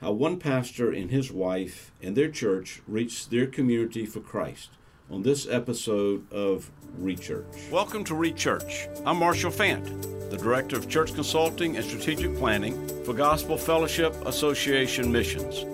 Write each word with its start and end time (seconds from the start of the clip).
how 0.00 0.12
one 0.12 0.38
pastor 0.38 0.92
and 0.92 1.10
his 1.10 1.32
wife 1.32 1.90
and 2.02 2.16
their 2.16 2.30
church 2.30 2.82
reached 2.86 3.30
their 3.30 3.46
community 3.46 4.04
for 4.04 4.20
Christ 4.20 4.70
on 5.10 5.22
this 5.22 5.48
episode 5.48 6.30
of 6.30 6.70
Rechurch. 7.00 7.70
Welcome 7.70 8.04
to 8.04 8.14
Rechurch. 8.14 8.88
I'm 9.06 9.16
Marshall 9.16 9.50
Fant, 9.50 10.02
the 10.30 10.36
Director 10.36 10.76
of 10.76 10.88
Church 10.88 11.14
Consulting 11.14 11.76
and 11.76 11.84
Strategic 11.84 12.36
Planning 12.36 13.04
for 13.04 13.14
Gospel 13.14 13.56
Fellowship 13.56 14.14
Association 14.26 15.10
Missions. 15.10 15.64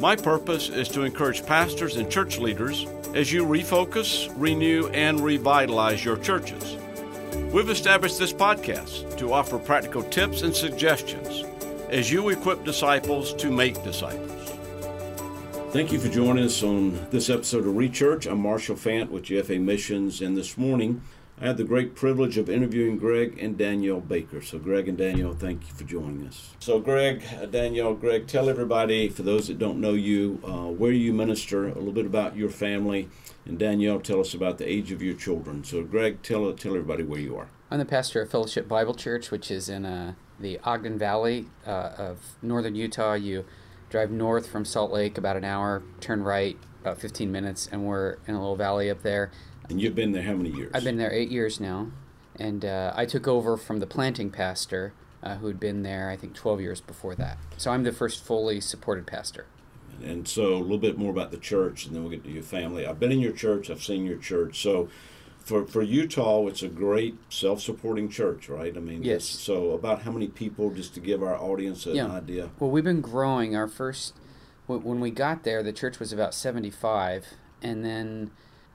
My 0.00 0.16
purpose 0.16 0.70
is 0.70 0.88
to 0.90 1.02
encourage 1.02 1.44
pastors 1.44 1.96
and 1.96 2.10
church 2.10 2.38
leaders 2.38 2.86
as 3.14 3.32
you 3.32 3.44
refocus, 3.44 4.32
renew, 4.36 4.88
and 4.88 5.20
revitalize 5.20 6.04
your 6.04 6.16
churches. 6.16 6.76
We've 7.52 7.68
established 7.68 8.18
this 8.18 8.32
podcast 8.32 9.18
to 9.18 9.32
offer 9.32 9.58
practical 9.58 10.02
tips 10.04 10.42
and 10.42 10.54
suggestions 10.54 11.44
as 11.90 12.12
you 12.12 12.28
equip 12.28 12.64
disciples 12.64 13.32
to 13.34 13.50
make 13.50 13.82
disciples. 13.82 14.32
Thank 15.70 15.92
you 15.92 15.98
for 15.98 16.08
joining 16.08 16.44
us 16.44 16.62
on 16.62 17.08
this 17.10 17.30
episode 17.30 17.66
of 17.66 17.74
Rechurch. 17.74 18.30
I'm 18.30 18.40
Marshall 18.40 18.76
Fant 18.76 19.10
with 19.10 19.24
GFA 19.24 19.60
Missions, 19.60 20.20
and 20.20 20.36
this 20.36 20.56
morning 20.58 21.02
I 21.40 21.46
had 21.46 21.56
the 21.56 21.64
great 21.64 21.94
privilege 21.94 22.36
of 22.36 22.50
interviewing 22.50 22.98
Greg 22.98 23.38
and 23.40 23.56
Danielle 23.56 24.00
Baker. 24.00 24.42
So, 24.42 24.58
Greg 24.58 24.88
and 24.88 24.98
Danielle, 24.98 25.34
thank 25.34 25.68
you 25.68 25.74
for 25.74 25.84
joining 25.84 26.26
us. 26.26 26.54
So, 26.58 26.80
Greg, 26.80 27.22
uh, 27.40 27.46
Danielle, 27.46 27.94
Greg, 27.94 28.26
tell 28.26 28.48
everybody, 28.48 29.08
for 29.08 29.22
those 29.22 29.48
that 29.48 29.58
don't 29.58 29.80
know 29.80 29.92
you, 29.92 30.40
uh, 30.44 30.70
where 30.72 30.92
you 30.92 31.12
minister, 31.12 31.68
a 31.68 31.74
little 31.74 31.92
bit 31.92 32.06
about 32.06 32.36
your 32.36 32.50
family, 32.50 33.08
and 33.46 33.58
Danielle, 33.58 34.00
tell 34.00 34.20
us 34.20 34.34
about 34.34 34.58
the 34.58 34.68
age 34.68 34.90
of 34.90 35.00
your 35.02 35.14
children. 35.14 35.64
So, 35.64 35.84
Greg, 35.84 36.22
tell 36.22 36.52
tell 36.54 36.72
everybody 36.72 37.04
where 37.04 37.20
you 37.20 37.36
are. 37.36 37.48
I'm 37.70 37.78
the 37.78 37.84
pastor 37.84 38.22
of 38.22 38.30
Fellowship 38.30 38.66
Bible 38.66 38.94
Church, 38.94 39.30
which 39.30 39.50
is 39.50 39.68
in 39.68 39.84
uh, 39.84 40.14
the 40.38 40.58
Ogden 40.64 40.98
Valley 40.98 41.46
uh, 41.66 41.90
of 41.98 42.36
northern 42.42 42.74
Utah. 42.74 43.14
You 43.14 43.44
drive 43.90 44.10
north 44.10 44.48
from 44.48 44.64
Salt 44.64 44.90
Lake 44.90 45.18
about 45.18 45.36
an 45.36 45.44
hour, 45.44 45.82
turn 46.00 46.22
right 46.22 46.56
about 46.80 47.00
15 47.00 47.30
minutes, 47.30 47.68
and 47.70 47.86
we're 47.86 48.18
in 48.26 48.34
a 48.34 48.38
little 48.38 48.56
valley 48.56 48.90
up 48.90 49.02
there. 49.02 49.30
And 49.68 49.80
you've 49.80 49.94
been 49.94 50.12
there 50.12 50.22
how 50.22 50.34
many 50.34 50.50
years? 50.50 50.70
I've 50.74 50.84
been 50.84 50.96
there 50.96 51.12
eight 51.12 51.30
years 51.30 51.60
now, 51.60 51.88
and 52.36 52.64
uh, 52.64 52.92
I 52.94 53.04
took 53.04 53.28
over 53.28 53.56
from 53.56 53.80
the 53.80 53.86
planting 53.86 54.30
pastor 54.30 54.92
uh, 55.22 55.36
who 55.36 55.46
had 55.48 55.60
been 55.60 55.82
there, 55.82 56.10
I 56.10 56.16
think, 56.16 56.34
12 56.34 56.60
years 56.60 56.80
before 56.80 57.14
that. 57.16 57.38
So 57.56 57.70
I'm 57.70 57.82
the 57.82 57.92
first 57.92 58.24
fully 58.24 58.60
supported 58.60 59.06
pastor. 59.06 59.46
And 60.02 60.28
so 60.28 60.54
a 60.54 60.58
little 60.58 60.78
bit 60.78 60.96
more 60.96 61.10
about 61.10 61.32
the 61.32 61.38
church, 61.38 61.86
and 61.86 61.94
then 61.94 62.02
we'll 62.02 62.12
get 62.12 62.24
to 62.24 62.30
your 62.30 62.42
family. 62.42 62.86
I've 62.86 63.00
been 63.00 63.10
in 63.10 63.18
your 63.18 63.32
church, 63.32 63.68
I've 63.68 63.82
seen 63.82 64.06
your 64.06 64.18
church. 64.18 64.62
So 64.62 64.88
for, 65.40 65.66
for 65.66 65.82
Utah, 65.82 66.46
it's 66.46 66.62
a 66.62 66.68
great 66.68 67.16
self 67.30 67.60
supporting 67.60 68.08
church, 68.08 68.48
right? 68.48 68.76
I 68.76 68.80
mean, 68.80 69.02
yes. 69.02 69.24
So, 69.24 69.70
about 69.70 70.02
how 70.02 70.12
many 70.12 70.28
people, 70.28 70.70
just 70.70 70.94
to 70.94 71.00
give 71.00 71.22
our 71.22 71.36
audience 71.36 71.86
an 71.86 71.94
yeah. 71.96 72.06
idea? 72.06 72.50
Well, 72.58 72.70
we've 72.70 72.84
been 72.84 73.00
growing. 73.00 73.56
Our 73.56 73.68
first, 73.68 74.14
when 74.66 75.00
we 75.00 75.10
got 75.10 75.44
there, 75.44 75.62
the 75.62 75.72
church 75.72 75.98
was 75.98 76.12
about 76.12 76.34
75. 76.34 77.26
And 77.62 77.84
then 77.84 78.30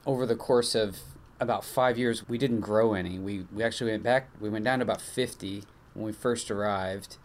over 0.05 0.25
the 0.25 0.35
course 0.35 0.75
of 0.75 0.99
about 1.39 1.63
five 1.63 1.97
years, 1.97 2.27
we 2.27 2.37
didn't 2.37 2.61
grow 2.61 2.93
any. 2.93 3.19
We, 3.19 3.45
we 3.53 3.63
actually 3.63 3.91
went 3.91 4.03
back, 4.03 4.29
we 4.39 4.49
went 4.49 4.65
down 4.65 4.79
to 4.79 4.83
about 4.83 5.01
50 5.01 5.63
when 5.93 6.05
we 6.05 6.11
first 6.11 6.49
arrived. 6.49 7.17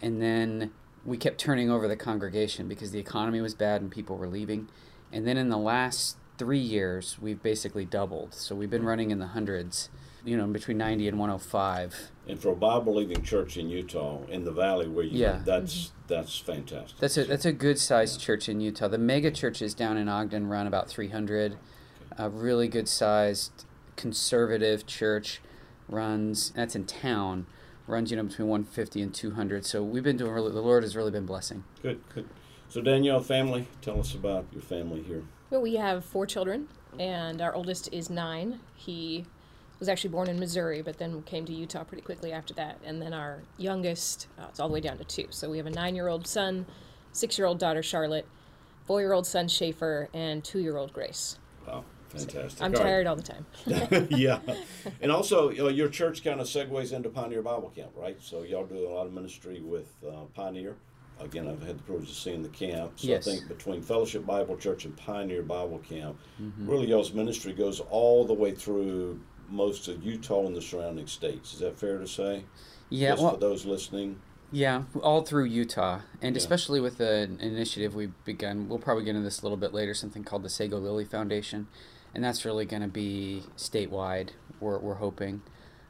And 0.00 0.20
then 0.20 0.72
we 1.04 1.16
kept 1.16 1.38
turning 1.38 1.70
over 1.70 1.88
the 1.88 1.96
congregation 1.96 2.68
because 2.68 2.90
the 2.90 2.98
economy 2.98 3.40
was 3.40 3.54
bad 3.54 3.80
and 3.80 3.90
people 3.90 4.16
were 4.16 4.26
leaving. 4.26 4.68
And 5.12 5.26
then 5.26 5.36
in 5.36 5.48
the 5.48 5.58
last 5.58 6.16
three 6.38 6.58
years, 6.58 7.18
we've 7.20 7.42
basically 7.42 7.84
doubled. 7.84 8.34
So 8.34 8.54
we've 8.54 8.70
been 8.70 8.84
running 8.84 9.10
in 9.10 9.18
the 9.18 9.28
hundreds, 9.28 9.90
you 10.24 10.36
know, 10.36 10.46
between 10.46 10.78
90 10.78 11.08
and 11.08 11.18
105. 11.18 12.10
And 12.28 12.40
for 12.40 12.50
a 12.50 12.56
Bible 12.56 12.92
believing 12.92 13.22
church 13.22 13.56
in 13.56 13.68
Utah, 13.68 14.24
in 14.28 14.44
the 14.44 14.52
valley 14.52 14.88
where 14.88 15.04
you 15.04 15.18
yeah. 15.18 15.32
Live, 15.32 15.44
that's 15.44 15.74
mm-hmm. 15.74 15.96
that's 16.08 16.38
fantastic. 16.38 16.98
That's 16.98 17.16
a 17.16 17.24
that's 17.24 17.44
a 17.44 17.52
good 17.52 17.78
sized 17.78 18.20
yeah. 18.20 18.26
church 18.26 18.48
in 18.48 18.60
Utah. 18.60 18.88
The 18.88 18.98
mega 18.98 19.30
churches 19.30 19.74
down 19.74 19.96
in 19.96 20.08
Ogden 20.08 20.48
run 20.48 20.66
about 20.66 20.88
300. 20.88 21.52
Okay. 21.52 21.60
A 22.18 22.28
really 22.28 22.68
good 22.68 22.88
sized 22.88 23.64
conservative 23.96 24.86
church 24.86 25.40
runs 25.88 26.50
that's 26.50 26.74
in 26.74 26.84
town 26.84 27.46
runs 27.86 28.10
you 28.10 28.16
know 28.16 28.22
between 28.22 28.48
150 28.48 29.02
and 29.02 29.14
200 29.14 29.64
so 29.64 29.82
we've 29.82 30.02
been 30.02 30.16
doing 30.16 30.32
really 30.32 30.52
the 30.52 30.60
lord 30.60 30.82
has 30.82 30.96
really 30.96 31.10
been 31.10 31.26
blessing 31.26 31.64
good 31.82 32.00
good 32.14 32.28
so 32.68 32.80
danielle 32.80 33.20
family 33.20 33.66
tell 33.80 34.00
us 34.00 34.14
about 34.14 34.46
your 34.52 34.62
family 34.62 35.02
here 35.02 35.24
well, 35.52 35.60
we 35.60 35.76
have 35.76 36.02
four 36.02 36.24
children, 36.24 36.66
and 36.98 37.42
our 37.42 37.54
oldest 37.54 37.90
is 37.92 38.08
nine. 38.08 38.58
He 38.74 39.26
was 39.78 39.86
actually 39.86 40.08
born 40.08 40.28
in 40.28 40.40
Missouri, 40.40 40.80
but 40.80 40.96
then 40.96 41.22
came 41.24 41.44
to 41.44 41.52
Utah 41.52 41.84
pretty 41.84 42.02
quickly 42.02 42.32
after 42.32 42.54
that. 42.54 42.78
And 42.84 43.02
then 43.02 43.12
our 43.12 43.42
youngest, 43.58 44.28
uh, 44.38 44.46
it's 44.48 44.58
all 44.58 44.68
the 44.68 44.74
way 44.74 44.80
down 44.80 44.96
to 44.96 45.04
two. 45.04 45.26
So 45.28 45.50
we 45.50 45.58
have 45.58 45.66
a 45.66 45.70
nine 45.70 45.94
year 45.94 46.08
old 46.08 46.26
son, 46.26 46.64
six 47.12 47.36
year 47.36 47.46
old 47.46 47.58
daughter, 47.58 47.82
Charlotte, 47.82 48.26
four 48.86 49.00
year 49.00 49.12
old 49.12 49.26
son, 49.26 49.46
Schaefer, 49.46 50.08
and 50.14 50.42
two 50.42 50.60
year 50.60 50.78
old 50.78 50.94
Grace. 50.94 51.38
Wow. 51.66 51.84
Fantastic. 52.08 52.62
I'm 52.62 52.74
all 52.74 52.80
tired 52.80 53.06
right. 53.06 53.10
all 53.10 53.16
the 53.16 53.22
time. 53.22 53.46
yeah. 54.10 54.40
And 55.00 55.10
also, 55.10 55.50
you 55.50 55.58
know, 55.58 55.68
your 55.68 55.88
church 55.88 56.22
kind 56.24 56.40
of 56.40 56.46
segues 56.46 56.92
into 56.92 57.08
Pioneer 57.08 57.42
Bible 57.42 57.72
Camp, 57.74 57.90
right? 57.96 58.16
So, 58.20 58.42
y'all 58.42 58.66
do 58.66 58.86
a 58.86 58.88
lot 58.88 59.06
of 59.06 59.12
ministry 59.12 59.60
with 59.60 59.92
uh, 60.06 60.24
Pioneer 60.34 60.76
again, 61.22 61.48
I've 61.48 61.62
had 61.62 61.78
the 61.78 61.82
privilege 61.82 62.10
of 62.10 62.16
seeing 62.16 62.42
the 62.42 62.48
camp. 62.48 62.92
So 62.96 63.08
yes. 63.08 63.26
I 63.26 63.32
think 63.32 63.48
between 63.48 63.82
Fellowship 63.82 64.26
Bible 64.26 64.56
Church 64.56 64.84
and 64.84 64.96
Pioneer 64.96 65.42
Bible 65.42 65.78
Camp, 65.78 66.18
mm-hmm. 66.40 66.68
really 66.68 66.88
y'all's 66.88 67.12
ministry 67.12 67.52
goes 67.52 67.80
all 67.80 68.24
the 68.24 68.34
way 68.34 68.52
through 68.52 69.20
most 69.48 69.88
of 69.88 70.02
Utah 70.02 70.46
and 70.46 70.56
the 70.56 70.62
surrounding 70.62 71.06
states. 71.06 71.54
Is 71.54 71.60
that 71.60 71.78
fair 71.78 71.98
to 71.98 72.06
say? 72.06 72.44
Yeah. 72.88 73.10
Just 73.10 73.22
well, 73.22 73.34
for 73.34 73.40
those 73.40 73.64
listening. 73.64 74.20
Yeah, 74.54 74.82
all 75.02 75.22
through 75.22 75.46
Utah, 75.46 76.00
and 76.20 76.36
yeah. 76.36 76.38
especially 76.38 76.78
with 76.78 76.98
the 76.98 77.22
initiative 77.40 77.94
we've 77.94 78.12
begun. 78.26 78.68
We'll 78.68 78.78
probably 78.78 79.04
get 79.04 79.10
into 79.10 79.22
this 79.22 79.40
a 79.40 79.44
little 79.44 79.56
bit 79.56 79.72
later. 79.72 79.94
Something 79.94 80.24
called 80.24 80.42
the 80.42 80.50
Sego 80.50 80.78
Lily 80.78 81.06
Foundation, 81.06 81.68
and 82.14 82.22
that's 82.22 82.44
really 82.44 82.66
going 82.66 82.82
to 82.82 82.88
be 82.88 83.44
statewide. 83.56 84.30
We're 84.60 84.78
we're 84.78 84.96
hoping. 84.96 85.40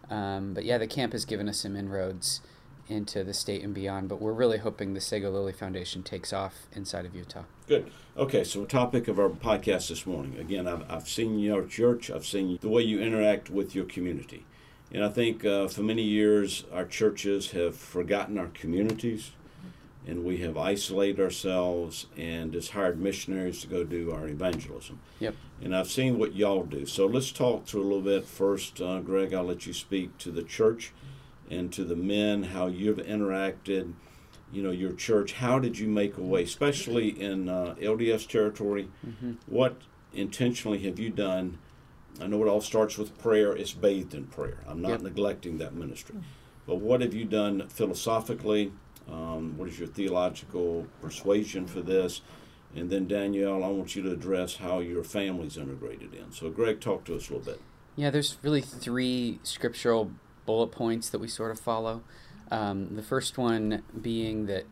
Um, 0.08 0.54
but 0.54 0.64
yeah, 0.64 0.78
the 0.78 0.86
camp 0.86 1.12
has 1.12 1.24
given 1.24 1.48
us 1.48 1.58
some 1.62 1.74
inroads 1.74 2.40
into 2.88 3.24
the 3.24 3.34
state 3.34 3.62
and 3.62 3.74
beyond. 3.74 4.08
But 4.08 4.20
we're 4.20 4.32
really 4.32 4.58
hoping 4.58 4.94
the 4.94 5.00
Sego 5.00 5.30
Lily 5.30 5.52
Foundation 5.52 6.02
takes 6.02 6.32
off 6.32 6.66
inside 6.72 7.04
of 7.04 7.14
Utah. 7.14 7.44
Good. 7.66 7.90
Okay, 8.16 8.44
so 8.44 8.64
topic 8.64 9.08
of 9.08 9.18
our 9.18 9.28
podcast 9.28 9.88
this 9.88 10.06
morning. 10.06 10.38
Again, 10.38 10.66
I've, 10.66 10.84
I've 10.90 11.08
seen 11.08 11.38
your 11.38 11.64
church, 11.64 12.10
I've 12.10 12.26
seen 12.26 12.58
the 12.60 12.68
way 12.68 12.82
you 12.82 13.00
interact 13.00 13.50
with 13.50 13.74
your 13.74 13.84
community. 13.84 14.44
And 14.92 15.02
I 15.02 15.08
think 15.08 15.44
uh, 15.44 15.68
for 15.68 15.82
many 15.82 16.02
years, 16.02 16.64
our 16.72 16.84
churches 16.84 17.52
have 17.52 17.76
forgotten 17.76 18.36
our 18.36 18.48
communities 18.48 19.32
and 20.06 20.24
we 20.24 20.38
have 20.38 20.56
isolated 20.56 21.20
ourselves 21.20 22.06
and 22.16 22.52
just 22.52 22.72
hired 22.72 23.00
missionaries 23.00 23.60
to 23.60 23.68
go 23.68 23.84
do 23.84 24.12
our 24.12 24.28
evangelism. 24.28 24.98
Yep. 25.20 25.34
And 25.62 25.76
I've 25.76 25.88
seen 25.88 26.18
what 26.18 26.34
y'all 26.34 26.64
do. 26.64 26.86
So 26.86 27.06
let's 27.06 27.30
talk 27.30 27.66
through 27.66 27.82
a 27.82 27.84
little 27.84 28.02
bit. 28.02 28.26
First, 28.26 28.80
uh, 28.80 28.98
Greg, 29.00 29.32
I'll 29.32 29.44
let 29.44 29.66
you 29.66 29.72
speak 29.72 30.18
to 30.18 30.30
the 30.30 30.42
church 30.42 30.92
and 31.50 31.72
to 31.72 31.84
the 31.84 31.96
men, 31.96 32.44
how 32.44 32.66
you've 32.66 32.98
interacted, 32.98 33.92
you 34.52 34.62
know, 34.62 34.70
your 34.70 34.92
church. 34.92 35.32
How 35.32 35.58
did 35.58 35.78
you 35.78 35.88
make 35.88 36.16
a 36.16 36.22
way, 36.22 36.42
especially 36.42 37.08
in 37.08 37.48
uh, 37.48 37.74
LDS 37.80 38.28
territory? 38.28 38.88
Mm-hmm. 39.06 39.32
What 39.46 39.76
intentionally 40.12 40.78
have 40.80 40.98
you 40.98 41.10
done? 41.10 41.58
I 42.20 42.26
know 42.26 42.42
it 42.42 42.48
all 42.48 42.60
starts 42.60 42.98
with 42.98 43.18
prayer. 43.18 43.54
It's 43.56 43.72
bathed 43.72 44.14
in 44.14 44.26
prayer. 44.26 44.58
I'm 44.66 44.82
not 44.82 44.90
yep. 44.90 45.02
neglecting 45.02 45.58
that 45.58 45.74
ministry. 45.74 46.16
But 46.66 46.76
what 46.76 47.00
have 47.00 47.14
you 47.14 47.24
done 47.24 47.68
philosophically? 47.68 48.72
Um, 49.10 49.56
what 49.56 49.68
is 49.68 49.78
your 49.78 49.88
theological 49.88 50.86
persuasion 51.00 51.66
for 51.66 51.80
this? 51.80 52.20
And 52.74 52.88
then 52.88 53.06
Danielle, 53.06 53.64
I 53.64 53.68
want 53.68 53.96
you 53.96 54.02
to 54.02 54.12
address 54.12 54.56
how 54.56 54.78
your 54.78 55.04
family's 55.04 55.56
integrated 55.56 56.14
in. 56.14 56.32
So, 56.32 56.48
Greg, 56.50 56.80
talk 56.80 57.04
to 57.04 57.16
us 57.16 57.28
a 57.28 57.34
little 57.34 57.52
bit. 57.52 57.60
Yeah, 57.96 58.10
there's 58.10 58.38
really 58.42 58.62
three 58.62 59.38
scriptural 59.42 60.12
bullet 60.46 60.68
points 60.68 61.08
that 61.10 61.20
we 61.20 61.28
sort 61.28 61.50
of 61.50 61.60
follow. 61.60 62.02
Um, 62.50 62.96
the 62.96 63.02
first 63.02 63.38
one 63.38 63.82
being 64.00 64.46
that 64.46 64.64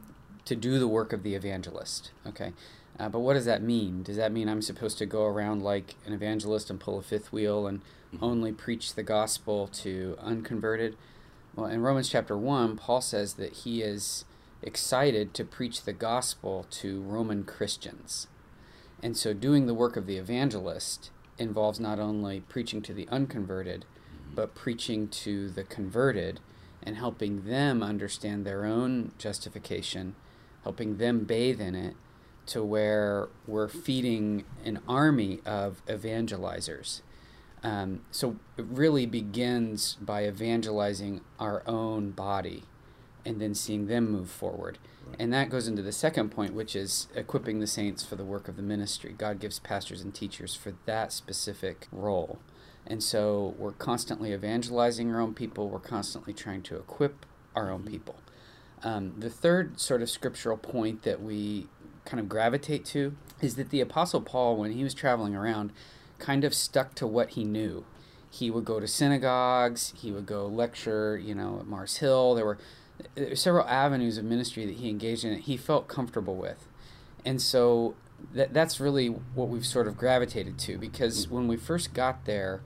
to 0.44 0.56
do 0.56 0.78
the 0.78 0.88
work 0.88 1.12
of 1.12 1.22
the 1.22 1.34
evangelist. 1.34 2.10
Okay. 2.26 2.52
Uh, 2.98 3.08
but 3.08 3.20
what 3.20 3.34
does 3.34 3.46
that 3.46 3.62
mean? 3.62 4.02
Does 4.02 4.16
that 4.16 4.32
mean 4.32 4.48
I'm 4.48 4.60
supposed 4.60 4.98
to 4.98 5.06
go 5.06 5.24
around 5.24 5.62
like 5.62 5.94
an 6.04 6.12
evangelist 6.12 6.68
and 6.68 6.78
pull 6.78 6.98
a 6.98 7.02
fifth 7.02 7.32
wheel 7.32 7.66
and 7.66 7.80
mm-hmm. 7.80 8.22
only 8.22 8.52
preach 8.52 8.94
the 8.94 9.02
gospel 9.02 9.68
to 9.68 10.16
unconverted? 10.20 10.96
Well, 11.54 11.66
in 11.66 11.80
Romans 11.80 12.08
chapter 12.08 12.36
1, 12.36 12.76
Paul 12.76 13.00
says 13.00 13.34
that 13.34 13.52
he 13.52 13.80
is 13.80 14.24
excited 14.62 15.32
to 15.34 15.44
preach 15.44 15.84
the 15.84 15.92
gospel 15.92 16.66
to 16.70 17.00
Roman 17.00 17.44
Christians. 17.44 18.26
And 19.02 19.16
so 19.16 19.32
doing 19.32 19.66
the 19.66 19.74
work 19.74 19.96
of 19.96 20.06
the 20.06 20.18
evangelist 20.18 21.10
involves 21.38 21.80
not 21.80 21.98
only 21.98 22.40
preaching 22.40 22.82
to 22.82 22.92
the 22.92 23.08
unconverted, 23.08 23.86
but 24.34 24.54
preaching 24.54 25.08
to 25.08 25.50
the 25.50 25.64
converted 25.64 26.40
and 26.82 26.96
helping 26.96 27.44
them 27.44 27.82
understand 27.82 28.44
their 28.44 28.64
own 28.64 29.12
justification, 29.18 30.14
helping 30.62 30.96
them 30.96 31.24
bathe 31.24 31.60
in 31.60 31.74
it 31.74 31.94
to 32.46 32.64
where 32.64 33.28
we're 33.46 33.68
feeding 33.68 34.44
an 34.64 34.80
army 34.88 35.40
of 35.44 35.84
evangelizers. 35.86 37.02
Um, 37.62 38.00
so 38.10 38.36
it 38.56 38.64
really 38.64 39.06
begins 39.06 39.96
by 40.00 40.26
evangelizing 40.26 41.20
our 41.38 41.62
own 41.66 42.10
body 42.10 42.64
and 43.24 43.40
then 43.40 43.54
seeing 43.54 43.86
them 43.86 44.10
move 44.10 44.30
forward. 44.30 44.78
Right. 45.06 45.16
And 45.20 45.32
that 45.32 45.50
goes 45.50 45.68
into 45.68 45.82
the 45.82 45.92
second 45.92 46.30
point, 46.30 46.54
which 46.54 46.74
is 46.74 47.08
equipping 47.14 47.60
the 47.60 47.66
saints 47.66 48.04
for 48.04 48.16
the 48.16 48.24
work 48.24 48.48
of 48.48 48.56
the 48.56 48.62
ministry. 48.62 49.14
God 49.16 49.40
gives 49.40 49.58
pastors 49.58 50.00
and 50.00 50.14
teachers 50.14 50.54
for 50.54 50.72
that 50.86 51.12
specific 51.12 51.86
role. 51.92 52.38
And 52.90 53.04
so 53.04 53.54
we're 53.56 53.70
constantly 53.70 54.32
evangelizing 54.32 55.14
our 55.14 55.20
own 55.20 55.32
people, 55.32 55.68
we're 55.68 55.78
constantly 55.78 56.32
trying 56.32 56.62
to 56.62 56.76
equip 56.76 57.24
our 57.54 57.70
own 57.70 57.84
people. 57.84 58.16
Um, 58.82 59.14
the 59.16 59.30
third 59.30 59.78
sort 59.78 60.02
of 60.02 60.10
scriptural 60.10 60.56
point 60.56 61.02
that 61.04 61.22
we 61.22 61.68
kind 62.04 62.18
of 62.18 62.28
gravitate 62.28 62.84
to 62.86 63.14
is 63.40 63.54
that 63.54 63.70
the 63.70 63.80
Apostle 63.80 64.20
Paul, 64.20 64.56
when 64.56 64.72
he 64.72 64.82
was 64.82 64.92
traveling 64.92 65.36
around, 65.36 65.72
kind 66.18 66.42
of 66.42 66.52
stuck 66.52 66.96
to 66.96 67.06
what 67.06 67.30
he 67.30 67.44
knew. 67.44 67.84
He 68.28 68.50
would 68.50 68.64
go 68.64 68.80
to 68.80 68.88
synagogues, 68.88 69.92
he 69.96 70.10
would 70.10 70.26
go 70.26 70.46
lecture, 70.46 71.16
you 71.16 71.34
know, 71.34 71.58
at 71.60 71.66
Mars 71.66 71.98
Hill. 71.98 72.34
There 72.34 72.44
were, 72.44 72.58
there 73.14 73.28
were 73.28 73.36
several 73.36 73.68
avenues 73.68 74.18
of 74.18 74.24
ministry 74.24 74.66
that 74.66 74.76
he 74.76 74.88
engaged 74.88 75.24
in 75.24 75.30
that 75.30 75.42
he 75.42 75.56
felt 75.56 75.86
comfortable 75.86 76.34
with. 76.34 76.66
And 77.24 77.40
so 77.40 77.94
that, 78.34 78.52
that's 78.52 78.80
really 78.80 79.08
what 79.08 79.48
we've 79.48 79.66
sort 79.66 79.86
of 79.86 79.96
gravitated 79.96 80.58
to 80.58 80.76
because 80.76 81.28
when 81.28 81.46
we 81.46 81.56
first 81.56 81.94
got 81.94 82.24
there, 82.24 82.62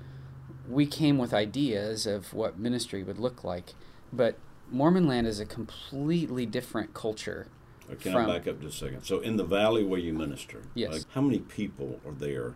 we 0.68 0.86
came 0.86 1.18
with 1.18 1.32
ideas 1.34 2.06
of 2.06 2.32
what 2.34 2.58
ministry 2.58 3.02
would 3.02 3.18
look 3.18 3.44
like. 3.44 3.74
But 4.12 4.36
Mormon 4.70 5.06
land 5.06 5.26
is 5.26 5.40
a 5.40 5.46
completely 5.46 6.46
different 6.46 6.94
culture. 6.94 7.46
Okay, 7.92 8.10
from, 8.12 8.24
I 8.30 8.38
back 8.38 8.48
up 8.48 8.60
just 8.62 8.76
a 8.80 8.84
second. 8.86 9.02
So, 9.04 9.20
in 9.20 9.36
the 9.36 9.44
valley 9.44 9.84
where 9.84 10.00
you 10.00 10.14
minister, 10.14 10.62
Yes. 10.74 10.92
like, 10.92 11.02
how 11.12 11.20
many 11.20 11.40
people 11.40 12.00
are 12.06 12.12
there 12.12 12.54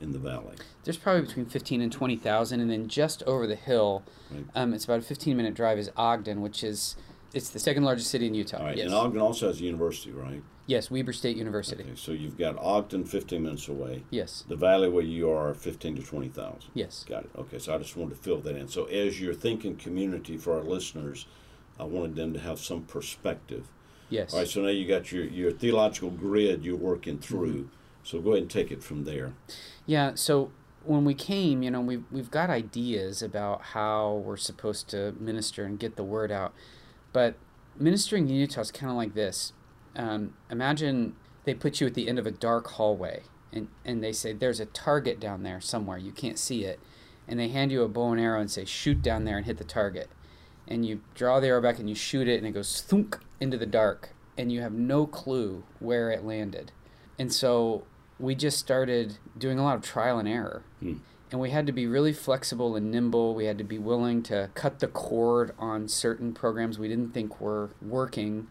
in 0.00 0.12
the 0.12 0.18
valley? 0.18 0.56
There's 0.84 0.98
probably 0.98 1.22
between 1.22 1.46
15 1.46 1.80
and 1.80 1.90
20,000. 1.90 2.60
And 2.60 2.70
then 2.70 2.86
just 2.88 3.22
over 3.22 3.46
the 3.46 3.56
hill, 3.56 4.02
Right. 4.30 4.44
um, 4.54 4.74
it's 4.74 4.84
about 4.84 4.98
a 4.98 5.02
15 5.02 5.36
minute 5.36 5.54
drive, 5.54 5.78
is 5.78 5.90
Ogden, 5.96 6.42
which 6.42 6.62
is 6.62 6.96
it's 7.32 7.48
the 7.50 7.58
second 7.58 7.84
largest 7.84 8.10
city 8.10 8.26
in 8.26 8.34
Utah. 8.34 8.58
All 8.58 8.64
right, 8.64 8.76
yes. 8.76 8.86
and 8.86 8.94
Ogden 8.94 9.20
also 9.20 9.48
has 9.48 9.60
a 9.60 9.64
university, 9.64 10.10
right? 10.12 10.42
Yes, 10.68 10.88
Weber 10.90 11.12
State 11.12 11.36
University. 11.36 11.82
Okay, 11.82 11.96
so 11.96 12.12
you've 12.12 12.38
got 12.38 12.56
Ogden 12.58 13.04
15 13.04 13.42
minutes 13.42 13.66
away. 13.66 14.04
Yes. 14.10 14.44
The 14.46 14.54
valley 14.54 14.88
where 14.88 15.02
you 15.02 15.28
are 15.30 15.52
15 15.52 15.96
to 15.96 16.02
20,000. 16.02 16.70
Yes. 16.74 17.04
Got 17.08 17.24
it. 17.24 17.30
Okay, 17.36 17.58
so 17.58 17.74
I 17.74 17.78
just 17.78 17.96
wanted 17.96 18.14
to 18.14 18.22
fill 18.22 18.38
that 18.42 18.54
in. 18.54 18.68
So 18.68 18.84
as 18.84 19.20
you're 19.20 19.34
thinking 19.34 19.74
community 19.74 20.36
for 20.36 20.56
our 20.56 20.62
listeners, 20.62 21.26
I 21.80 21.84
wanted 21.84 22.14
them 22.14 22.32
to 22.34 22.38
have 22.38 22.60
some 22.60 22.82
perspective. 22.82 23.66
Yes. 24.10 24.32
All 24.32 24.40
right, 24.40 24.48
so 24.48 24.62
now 24.62 24.68
you 24.68 24.86
got 24.86 25.10
your, 25.10 25.24
your 25.24 25.50
theological 25.50 26.10
grid 26.10 26.64
you're 26.64 26.76
working 26.76 27.18
through. 27.18 27.54
Mm-hmm. 27.54 27.74
So 28.04 28.20
go 28.20 28.30
ahead 28.30 28.42
and 28.42 28.50
take 28.50 28.70
it 28.70 28.82
from 28.82 29.04
there. 29.04 29.32
Yeah, 29.86 30.12
so 30.14 30.52
when 30.84 31.04
we 31.04 31.14
came, 31.14 31.62
you 31.62 31.70
know, 31.70 31.80
we've, 31.80 32.04
we've 32.10 32.30
got 32.30 32.50
ideas 32.50 33.22
about 33.22 33.62
how 33.62 34.22
we're 34.24 34.36
supposed 34.36 34.88
to 34.88 35.12
minister 35.18 35.64
and 35.64 35.78
get 35.78 35.96
the 35.96 36.04
word 36.04 36.30
out. 36.30 36.54
But 37.12 37.34
ministering 37.78 38.28
in 38.28 38.36
Utah 38.36 38.62
is 38.62 38.70
kind 38.70 38.90
of 38.90 38.96
like 38.96 39.14
this. 39.14 39.52
Um, 39.96 40.34
imagine 40.50 41.16
they 41.44 41.54
put 41.54 41.80
you 41.80 41.86
at 41.86 41.94
the 41.94 42.08
end 42.08 42.18
of 42.18 42.26
a 42.26 42.30
dark 42.30 42.68
hallway 42.68 43.22
and, 43.52 43.68
and 43.84 44.02
they 44.02 44.12
say, 44.12 44.32
There's 44.32 44.60
a 44.60 44.66
target 44.66 45.20
down 45.20 45.42
there 45.42 45.60
somewhere. 45.60 45.98
You 45.98 46.12
can't 46.12 46.38
see 46.38 46.64
it. 46.64 46.80
And 47.26 47.38
they 47.38 47.48
hand 47.48 47.72
you 47.72 47.82
a 47.82 47.88
bow 47.88 48.12
and 48.12 48.20
arrow 48.20 48.40
and 48.40 48.50
say, 48.50 48.64
Shoot 48.64 49.02
down 49.02 49.24
there 49.24 49.36
and 49.36 49.46
hit 49.46 49.58
the 49.58 49.64
target. 49.64 50.08
And 50.66 50.84
you 50.84 51.00
draw 51.14 51.40
the 51.40 51.48
arrow 51.48 51.62
back 51.62 51.78
and 51.78 51.88
you 51.88 51.94
shoot 51.94 52.28
it 52.28 52.38
and 52.38 52.46
it 52.46 52.52
goes 52.52 52.80
thunk 52.82 53.18
into 53.40 53.56
the 53.56 53.66
dark. 53.66 54.10
And 54.36 54.52
you 54.52 54.60
have 54.60 54.72
no 54.72 55.06
clue 55.06 55.64
where 55.80 56.10
it 56.10 56.24
landed. 56.24 56.70
And 57.18 57.32
so 57.32 57.84
we 58.20 58.34
just 58.34 58.58
started 58.58 59.18
doing 59.36 59.58
a 59.58 59.64
lot 59.64 59.76
of 59.76 59.82
trial 59.82 60.18
and 60.18 60.28
error. 60.28 60.62
Hmm. 60.80 60.94
And 61.30 61.40
we 61.40 61.50
had 61.50 61.66
to 61.66 61.72
be 61.72 61.86
really 61.86 62.12
flexible 62.12 62.74
and 62.76 62.90
nimble. 62.90 63.34
We 63.34 63.46
had 63.46 63.58
to 63.58 63.64
be 63.64 63.78
willing 63.78 64.22
to 64.24 64.50
cut 64.54 64.78
the 64.78 64.88
cord 64.88 65.52
on 65.58 65.88
certain 65.88 66.32
programs 66.32 66.78
we 66.78 66.88
didn't 66.88 67.12
think 67.12 67.40
were 67.40 67.70
working. 67.82 68.48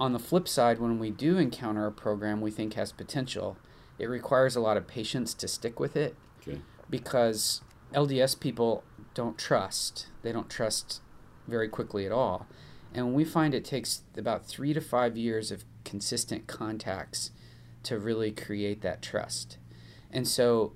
On 0.00 0.14
the 0.14 0.18
flip 0.18 0.48
side, 0.48 0.80
when 0.80 0.98
we 0.98 1.10
do 1.10 1.36
encounter 1.36 1.86
a 1.86 1.92
program 1.92 2.40
we 2.40 2.50
think 2.50 2.72
has 2.72 2.90
potential, 2.90 3.58
it 3.98 4.06
requires 4.06 4.56
a 4.56 4.60
lot 4.60 4.78
of 4.78 4.86
patience 4.86 5.34
to 5.34 5.46
stick 5.46 5.78
with 5.78 5.94
it 5.94 6.16
Okay. 6.40 6.62
because 6.88 7.60
LDS 7.92 8.40
people 8.40 8.82
don't 9.12 9.36
trust. 9.36 10.06
They 10.22 10.32
don't 10.32 10.48
trust 10.48 11.02
very 11.46 11.68
quickly 11.68 12.06
at 12.06 12.12
all. 12.12 12.46
And 12.94 13.14
we 13.14 13.24
find 13.24 13.54
it 13.54 13.64
takes 13.64 14.02
about 14.16 14.46
three 14.46 14.72
to 14.72 14.80
five 14.80 15.18
years 15.18 15.50
of 15.52 15.64
consistent 15.84 16.46
contacts 16.46 17.30
to 17.82 17.98
really 17.98 18.30
create 18.30 18.80
that 18.80 19.02
trust. 19.02 19.58
And 20.10 20.26
so, 20.26 20.72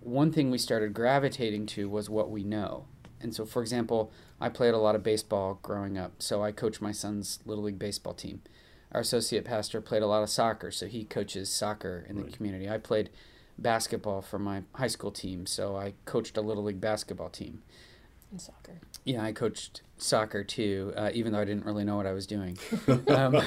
one 0.00 0.32
thing 0.32 0.50
we 0.50 0.58
started 0.58 0.94
gravitating 0.94 1.66
to 1.66 1.88
was 1.90 2.08
what 2.08 2.30
we 2.30 2.44
know. 2.44 2.86
And 3.20 3.34
so, 3.34 3.44
for 3.44 3.60
example, 3.60 4.12
I 4.40 4.48
played 4.48 4.72
a 4.72 4.78
lot 4.78 4.94
of 4.94 5.02
baseball 5.02 5.58
growing 5.62 5.98
up, 5.98 6.12
so 6.22 6.42
I 6.42 6.52
coach 6.52 6.80
my 6.80 6.92
son's 6.92 7.40
Little 7.44 7.64
League 7.64 7.78
baseball 7.78 8.14
team. 8.14 8.40
Our 8.92 9.00
associate 9.02 9.44
pastor 9.44 9.80
played 9.80 10.02
a 10.02 10.06
lot 10.06 10.22
of 10.22 10.30
soccer, 10.30 10.70
so 10.70 10.86
he 10.86 11.04
coaches 11.04 11.50
soccer 11.50 12.04
in 12.08 12.16
the 12.16 12.22
Right. 12.24 12.32
community. 12.32 12.68
I 12.70 12.78
played 12.78 13.10
basketball 13.58 14.22
for 14.22 14.38
my 14.38 14.62
high 14.74 14.86
school 14.86 15.10
team, 15.10 15.44
so 15.46 15.76
I 15.76 15.94
coached 16.04 16.36
a 16.36 16.40
Little 16.40 16.62
League 16.64 16.80
basketball 16.80 17.28
team. 17.30 17.62
in 18.30 18.38
soccer. 18.38 18.78
Yeah, 19.04 19.22
I 19.22 19.32
coached 19.32 19.80
soccer 19.96 20.44
too, 20.44 20.92
uh, 20.96 21.10
even 21.14 21.32
though 21.32 21.40
I 21.40 21.46
didn't 21.46 21.64
really 21.64 21.82
know 21.84 21.96
what 21.96 22.06
I 22.06 22.12
was 22.12 22.26
doing. 22.26 22.58
um, 23.08 23.40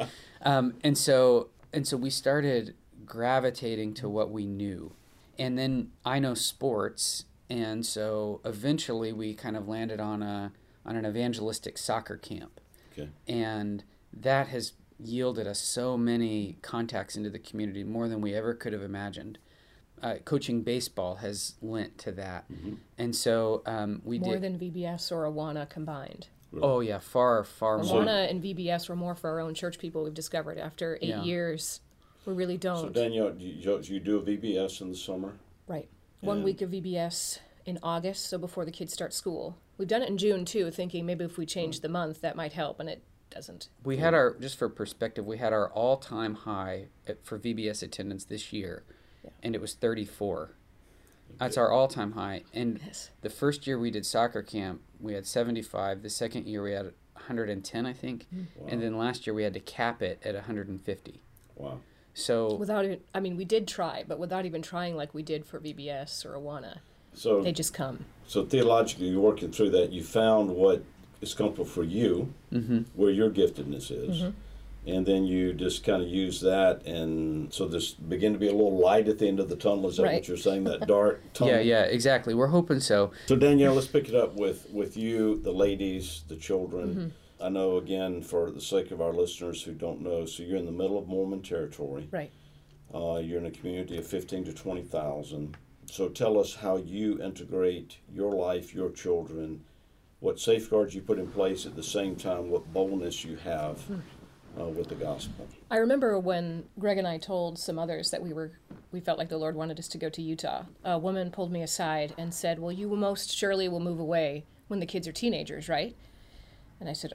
um, 0.42 0.74
and 0.84 0.96
so 0.96 1.48
and 1.72 1.86
so 1.86 1.96
we 1.96 2.08
started 2.08 2.74
gravitating 3.04 3.94
to 3.94 4.08
what 4.08 4.30
we 4.30 4.46
knew, 4.46 4.92
and 5.40 5.58
then 5.58 5.90
I 6.04 6.18
know 6.20 6.34
sports, 6.34 7.24
and 7.50 7.84
so 7.84 8.40
eventually 8.44 9.12
we 9.12 9.34
kind 9.34 9.56
of 9.56 9.66
landed 9.68 9.98
on 10.00 10.22
a 10.22 10.52
on 10.86 10.94
an 10.96 11.04
evangelistic 11.04 11.76
soccer 11.76 12.16
camp, 12.16 12.60
Okay. 12.92 13.10
and 13.26 13.82
that 14.12 14.46
has 14.48 14.72
yielded 15.02 15.46
us 15.46 15.60
so 15.60 15.96
many 15.96 16.56
contacts 16.62 17.16
into 17.16 17.30
the 17.30 17.38
community 17.38 17.84
more 17.84 18.08
than 18.08 18.20
we 18.20 18.34
ever 18.34 18.54
could 18.54 18.72
have 18.72 18.82
imagined. 18.82 19.38
Uh, 20.02 20.14
coaching 20.24 20.62
baseball 20.62 21.16
has 21.16 21.54
lent 21.60 21.98
to 21.98 22.12
that, 22.12 22.44
Mm-hmm. 22.52 22.74
and 22.98 23.16
so 23.16 23.62
um, 23.66 24.00
we 24.04 24.18
More 24.20 24.34
did. 24.34 24.42
than 24.42 24.58
VBS 24.58 25.10
or 25.10 25.24
Awana 25.24 25.68
combined. 25.68 26.28
Oh 26.62 26.80
yeah, 26.80 26.98
far 27.00 27.42
far 27.44 27.78
more. 27.78 28.02
Awana 28.02 28.30
and 28.30 28.42
VBS 28.42 28.88
were 28.88 28.94
more 28.96 29.14
for 29.16 29.28
our 29.28 29.40
own 29.40 29.54
church 29.54 29.78
people. 29.78 30.04
We've 30.04 30.14
discovered 30.14 30.56
after 30.56 30.98
eight 31.02 31.08
Yeah. 31.08 31.22
years, 31.24 31.80
we 32.26 32.32
really 32.32 32.56
don't. 32.56 32.78
So 32.78 32.88
Danielle, 32.90 33.32
do 33.32 33.44
you, 33.44 33.80
you 33.82 34.00
do 34.00 34.18
a 34.18 34.22
VBS 34.22 34.80
in 34.80 34.90
the 34.90 34.96
summer? 34.96 35.34
Right. 35.66 35.88
One 36.20 36.36
And- 36.38 36.44
week 36.44 36.62
of 36.62 36.70
VBS 36.70 37.40
in 37.66 37.78
August, 37.82 38.26
so 38.26 38.38
before 38.38 38.64
the 38.64 38.70
kids 38.70 38.92
start 38.92 39.12
school. 39.12 39.56
We've 39.78 39.88
done 39.88 40.02
it 40.02 40.08
in 40.08 40.16
June 40.16 40.44
too, 40.44 40.70
thinking 40.70 41.04
maybe 41.06 41.24
if 41.24 41.36
we 41.38 41.44
change 41.44 41.80
the 41.80 41.88
month 41.88 42.20
that 42.22 42.34
might 42.36 42.52
help, 42.52 42.78
and 42.80 42.88
it 42.88 43.02
doesn't. 43.30 43.68
We 43.84 43.98
had 43.98 44.14
our 44.14 44.34
just 44.34 44.58
for 44.58 44.68
perspective, 44.68 45.26
we 45.26 45.38
had 45.38 45.52
our 45.52 45.68
all-time 45.70 46.34
high 46.34 46.86
at, 47.06 47.24
for 47.24 47.38
VBS 47.38 47.82
attendance 47.82 48.24
this 48.24 48.52
year, 48.52 48.84
Yeah. 49.24 49.30
and 49.42 49.54
it 49.54 49.60
was 49.60 49.74
34. 49.74 50.50
That's 51.38 51.56
our 51.58 51.70
all-time 51.70 52.12
high. 52.12 52.42
And 52.54 52.80
Yes. 52.84 53.10
the 53.20 53.30
first 53.30 53.66
year 53.66 53.78
we 53.78 53.90
did 53.90 54.06
soccer 54.06 54.42
camp, 54.42 54.80
we 55.00 55.12
had 55.14 55.26
75. 55.26 56.02
The 56.02 56.10
second 56.10 56.46
year 56.46 56.62
we 56.62 56.72
had 56.72 56.92
110, 57.14 57.84
I 57.86 57.92
think, 57.92 58.26
hmm. 58.30 58.42
Wow. 58.56 58.66
and 58.70 58.82
then 58.82 58.96
last 58.96 59.26
year 59.26 59.34
we 59.34 59.42
had 59.42 59.54
to 59.54 59.60
cap 59.60 60.02
it 60.02 60.20
at 60.24 60.34
150. 60.34 61.20
Wow. 61.56 61.80
So 62.14 62.54
Without 62.54 62.84
even, 62.84 63.00
I 63.14 63.20
mean, 63.20 63.36
we 63.36 63.44
did 63.44 63.68
try, 63.68 64.04
but 64.08 64.18
without 64.18 64.44
even 64.46 64.62
trying 64.62 64.96
like 64.96 65.14
we 65.14 65.22
did 65.22 65.44
for 65.46 65.60
VBS 65.60 66.24
or 66.24 66.32
Awana, 66.32 66.78
So 67.14 67.42
they 67.42 67.52
just 67.52 67.72
come. 67.74 68.06
So 68.26 68.44
theologically, 68.44 69.08
you're 69.08 69.20
working 69.20 69.52
through 69.52 69.70
that. 69.70 69.92
You 69.92 70.02
found 70.02 70.50
what 70.50 70.82
is 71.20 71.34
comfortable 71.34 71.64
for 71.64 71.82
you, 71.84 72.32
mhm. 72.52 72.84
where 72.94 73.10
your 73.10 73.30
giftedness 73.30 73.90
is, 73.90 74.24
and 74.86 75.04
then 75.04 75.24
you 75.24 75.52
just 75.52 75.84
kind 75.84 76.02
of 76.02 76.08
use 76.08 76.40
that, 76.40 76.86
and 76.86 77.52
so 77.52 77.66
there's 77.66 77.94
begin 77.94 78.32
to 78.32 78.38
be 78.38 78.46
a 78.48 78.52
little 78.52 78.78
light 78.78 79.08
at 79.08 79.18
the 79.18 79.26
end 79.26 79.40
of 79.40 79.48
the 79.48 79.56
tunnel. 79.56 79.88
Is 79.88 79.96
that 79.96 80.04
Right. 80.04 80.14
what 80.14 80.28
you're 80.28 80.36
saying? 80.36 80.64
That 80.64 80.86
dark 80.86 81.20
tunnel. 81.34 81.54
yeah, 81.54 81.60
yeah, 81.60 81.82
exactly. 81.82 82.34
We're 82.34 82.46
hoping 82.48 82.80
so. 82.80 83.10
So 83.26 83.36
Danielle, 83.36 83.74
let's 83.74 83.86
pick 83.88 84.08
it 84.08 84.14
up 84.14 84.36
with 84.36 84.70
with 84.72 84.96
you, 84.96 85.40
the 85.42 85.52
ladies, 85.52 86.22
the 86.28 86.36
children. 86.36 87.12
I 87.40 87.48
know 87.50 87.76
again 87.76 88.22
for 88.22 88.50
the 88.50 88.60
sake 88.60 88.90
of 88.90 89.00
our 89.00 89.12
listeners 89.12 89.62
who 89.62 89.72
don't 89.72 90.00
know. 90.00 90.24
So 90.26 90.42
you're 90.42 90.56
in 90.56 90.66
the 90.66 90.72
middle 90.72 90.98
of 90.98 91.06
Mormon 91.06 91.40
territory. 91.42 92.08
Right. 92.10 92.32
Uh, 92.92 93.20
you're 93.22 93.38
in 93.38 93.46
a 93.46 93.50
community 93.50 93.96
of 93.98 94.06
15 94.06 94.44
to 94.46 94.52
20,000. 94.52 95.56
So 95.86 96.08
tell 96.08 96.38
us 96.38 96.54
how 96.56 96.78
you 96.78 97.22
integrate 97.22 97.98
your 98.12 98.32
life, 98.34 98.74
your 98.74 98.90
children, 98.90 99.62
what 100.20 100.40
safeguards 100.40 100.94
you 100.94 101.00
put 101.00 101.18
in 101.18 101.28
place 101.28 101.64
at 101.66 101.76
the 101.76 101.82
same 101.82 102.16
time, 102.16 102.50
what 102.50 102.72
boldness 102.72 103.24
you 103.24 103.36
have 103.36 103.80
uh, 104.58 104.64
with 104.64 104.88
the 104.88 104.94
gospel. 104.94 105.46
I 105.70 105.76
remember 105.76 106.18
when 106.18 106.64
Greg 106.78 106.98
and 106.98 107.06
I 107.06 107.18
told 107.18 107.58
some 107.58 107.78
others 107.78 108.10
that 108.10 108.22
we 108.22 108.32
were 108.32 108.52
we 108.90 109.00
felt 109.00 109.18
like 109.18 109.28
the 109.28 109.38
Lord 109.38 109.54
wanted 109.54 109.78
us 109.78 109.88
to 109.88 109.98
go 109.98 110.08
to 110.08 110.22
Utah. 110.22 110.64
A 110.82 110.98
woman 110.98 111.30
pulled 111.30 111.52
me 111.52 111.62
aside 111.62 112.14
and 112.16 112.32
said, 112.32 112.58
"Well, 112.58 112.72
you 112.72 112.88
most 112.88 113.36
surely 113.36 113.68
will 113.68 113.80
move 113.80 114.00
away 114.00 114.44
when 114.68 114.80
the 114.80 114.86
kids 114.86 115.06
are 115.06 115.12
teenagers, 115.12 115.68
right?" 115.68 115.94
And 116.80 116.88
I 116.88 116.94
said, 116.94 117.12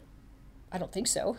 "I 0.72 0.78
don't 0.78 0.92
think 0.92 1.08
so." 1.08 1.38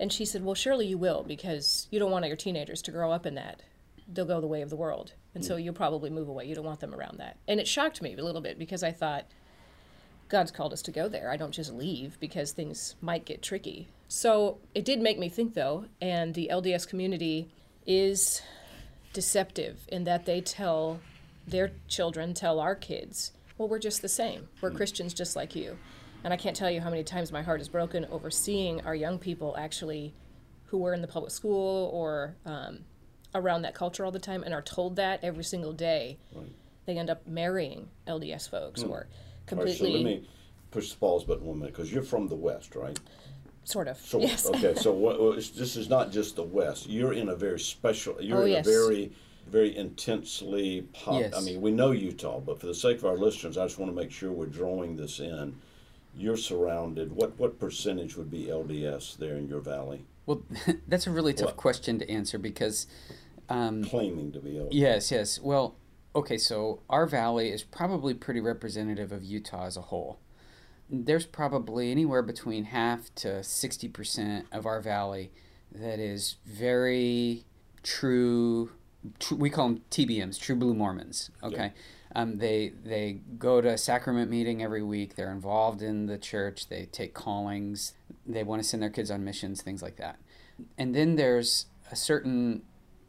And 0.00 0.12
she 0.12 0.24
said, 0.24 0.44
"Well, 0.44 0.56
surely 0.56 0.86
you 0.86 0.98
will 0.98 1.22
because 1.22 1.86
you 1.90 2.00
don't 2.00 2.10
want 2.10 2.26
your 2.26 2.34
teenagers 2.34 2.82
to 2.82 2.90
grow 2.90 3.12
up 3.12 3.24
in 3.24 3.36
that. 3.36 3.62
They'll 4.08 4.24
go 4.24 4.40
the 4.40 4.48
way 4.48 4.62
of 4.62 4.70
the 4.70 4.76
world. 4.76 5.12
And 5.34 5.44
so 5.44 5.56
you'll 5.56 5.74
probably 5.74 6.10
move 6.10 6.28
away. 6.28 6.46
You 6.46 6.56
don't 6.56 6.64
want 6.64 6.80
them 6.80 6.94
around 6.94 7.18
that." 7.18 7.38
And 7.46 7.60
it 7.60 7.68
shocked 7.68 8.02
me 8.02 8.14
a 8.14 8.24
little 8.24 8.40
bit 8.40 8.58
because 8.58 8.82
I 8.82 8.90
thought 8.90 9.26
God's 10.32 10.50
called 10.50 10.72
us 10.72 10.80
to 10.82 10.90
go 10.90 11.08
there. 11.08 11.30
I 11.30 11.36
don't 11.36 11.52
just 11.52 11.74
leave 11.74 12.18
because 12.18 12.52
things 12.52 12.96
might 13.02 13.26
get 13.26 13.42
tricky. 13.42 13.88
So 14.08 14.56
it 14.74 14.82
did 14.82 14.98
make 14.98 15.18
me 15.18 15.28
think, 15.28 15.52
though, 15.52 15.84
and 16.00 16.32
the 16.32 16.48
LDS 16.50 16.88
community 16.88 17.50
is 17.86 18.40
deceptive 19.12 19.80
in 19.88 20.04
that 20.04 20.24
they 20.24 20.40
tell 20.40 21.00
their 21.46 21.72
children, 21.86 22.32
tell 22.32 22.60
our 22.60 22.74
kids, 22.74 23.32
well, 23.58 23.68
we're 23.68 23.78
just 23.78 24.00
the 24.00 24.08
same. 24.08 24.48
We're 24.62 24.70
mm. 24.70 24.76
Christians 24.76 25.12
just 25.12 25.36
like 25.36 25.54
you. 25.54 25.76
And 26.24 26.32
I 26.32 26.38
can't 26.38 26.56
tell 26.56 26.70
you 26.70 26.80
how 26.80 26.88
many 26.88 27.04
times 27.04 27.30
my 27.30 27.42
heart 27.42 27.60
is 27.60 27.68
broken 27.68 28.06
over 28.06 28.30
seeing 28.30 28.80
our 28.86 28.94
young 28.94 29.18
people 29.18 29.54
actually 29.58 30.14
who 30.66 30.78
were 30.78 30.94
in 30.94 31.02
the 31.02 31.08
public 31.08 31.30
school 31.30 31.90
or 31.92 32.36
um, 32.46 32.78
around 33.34 33.62
that 33.62 33.74
culture 33.74 34.02
all 34.02 34.12
the 34.12 34.18
time 34.18 34.44
and 34.44 34.54
are 34.54 34.62
told 34.62 34.96
that 34.96 35.22
every 35.22 35.44
single 35.44 35.74
day. 35.74 36.16
Right. 36.34 36.46
They 36.86 36.96
end 36.96 37.10
up 37.10 37.26
marrying 37.26 37.90
LDS 38.08 38.48
folks 38.48 38.82
mm. 38.82 38.88
or 38.88 39.08
completely. 39.46 39.86
Right, 39.86 39.92
so 39.92 39.98
let 39.98 40.04
me 40.04 40.28
push 40.70 40.90
the 40.90 40.98
pause 40.98 41.24
button 41.24 41.46
one 41.46 41.58
minute 41.58 41.74
because 41.74 41.92
you're 41.92 42.02
from 42.02 42.28
the 42.28 42.34
West, 42.34 42.74
right? 42.74 42.98
Sort 43.64 43.88
of. 43.88 43.98
Sort 43.98 44.24
yes. 44.24 44.46
Okay, 44.46 44.74
so 44.74 44.92
what, 44.92 45.36
this 45.36 45.76
is 45.76 45.88
not 45.88 46.10
just 46.10 46.36
the 46.36 46.42
West. 46.42 46.88
You're 46.88 47.12
in 47.12 47.28
a 47.28 47.36
very 47.36 47.60
special. 47.60 48.20
You're 48.20 48.38
oh, 48.38 48.42
in 48.42 48.52
yes. 48.52 48.66
a 48.66 48.70
very 48.70 49.12
very 49.48 49.76
intensely 49.76 50.82
pop. 50.92 51.20
Yes. 51.20 51.34
I 51.36 51.40
mean, 51.40 51.60
we 51.60 51.70
know 51.70 51.90
Utah, 51.90 52.40
but 52.40 52.60
for 52.60 52.66
the 52.66 52.74
sake 52.74 52.98
of 52.98 53.04
our 53.04 53.16
listeners, 53.16 53.58
I 53.58 53.66
just 53.66 53.78
want 53.78 53.90
to 53.90 53.96
make 53.96 54.10
sure 54.10 54.30
we're 54.30 54.46
drawing 54.46 54.96
this 54.96 55.20
in. 55.20 55.56
You're 56.16 56.36
surrounded. 56.36 57.12
What 57.12 57.38
what 57.38 57.58
percentage 57.58 58.16
would 58.16 58.30
be 58.30 58.46
LDS 58.46 59.16
there 59.18 59.36
in 59.36 59.48
your 59.48 59.60
valley? 59.60 60.04
Well, 60.26 60.42
that's 60.88 61.06
a 61.06 61.10
really 61.10 61.32
tough 61.32 61.48
what? 61.48 61.56
question 61.56 61.98
to 61.98 62.10
answer 62.10 62.38
because 62.38 62.86
um, 63.48 63.84
claiming 63.84 64.32
to 64.32 64.40
be 64.40 64.50
LDS. 64.50 64.68
Yes, 64.72 65.10
yes. 65.10 65.40
Well, 65.40 65.76
okay. 66.14 66.38
So 66.38 66.80
our 66.88 67.06
valley 67.06 67.50
is 67.50 67.62
probably 67.62 68.14
pretty 68.14 68.40
representative 68.40 69.12
of 69.12 69.24
Utah 69.24 69.66
as 69.66 69.76
a 69.76 69.82
whole. 69.82 70.18
There's 70.88 71.26
probably 71.26 71.90
anywhere 71.90 72.22
between 72.22 72.64
half 72.64 73.14
to 73.16 73.42
sixty 73.42 73.88
percent 73.88 74.46
of 74.52 74.66
our 74.66 74.80
valley 74.80 75.32
that 75.74 75.98
is 75.98 76.36
very 76.46 77.44
true 77.82 78.70
we 79.36 79.50
call 79.50 79.68
them 79.68 79.82
TBMs, 79.90 80.38
True 80.38 80.54
Blue 80.54 80.74
Mormons. 80.74 81.30
Okay, 81.42 81.72
yeah. 81.74 82.22
um, 82.22 82.38
they 82.38 82.72
they 82.84 83.20
go 83.38 83.60
to 83.60 83.70
a 83.70 83.78
sacrament 83.78 84.30
meeting 84.30 84.62
every 84.62 84.82
week. 84.82 85.16
They're 85.16 85.32
involved 85.32 85.82
in 85.82 86.06
the 86.06 86.18
church. 86.18 86.68
They 86.68 86.86
take 86.86 87.14
callings. 87.14 87.94
They 88.26 88.44
want 88.44 88.62
to 88.62 88.68
send 88.68 88.82
their 88.82 88.90
kids 88.90 89.10
on 89.10 89.24
missions, 89.24 89.62
things 89.62 89.82
like 89.82 89.96
that. 89.96 90.18
And 90.78 90.94
then 90.94 91.16
there's 91.16 91.66
a 91.90 91.96
certain 91.96 92.62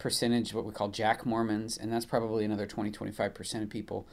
percentage, 0.03 0.49
of 0.49 0.55
what 0.55 0.65
we 0.65 0.71
call 0.71 0.89
Jack 0.89 1.25
Mormons, 1.25 1.77
and 1.77 1.91
that's 1.91 2.05
probably 2.05 2.45
another 2.45 2.67
20 2.67 2.91
25 2.91 3.33
percent 3.33 3.63
of 3.63 3.69
people. 3.69 4.07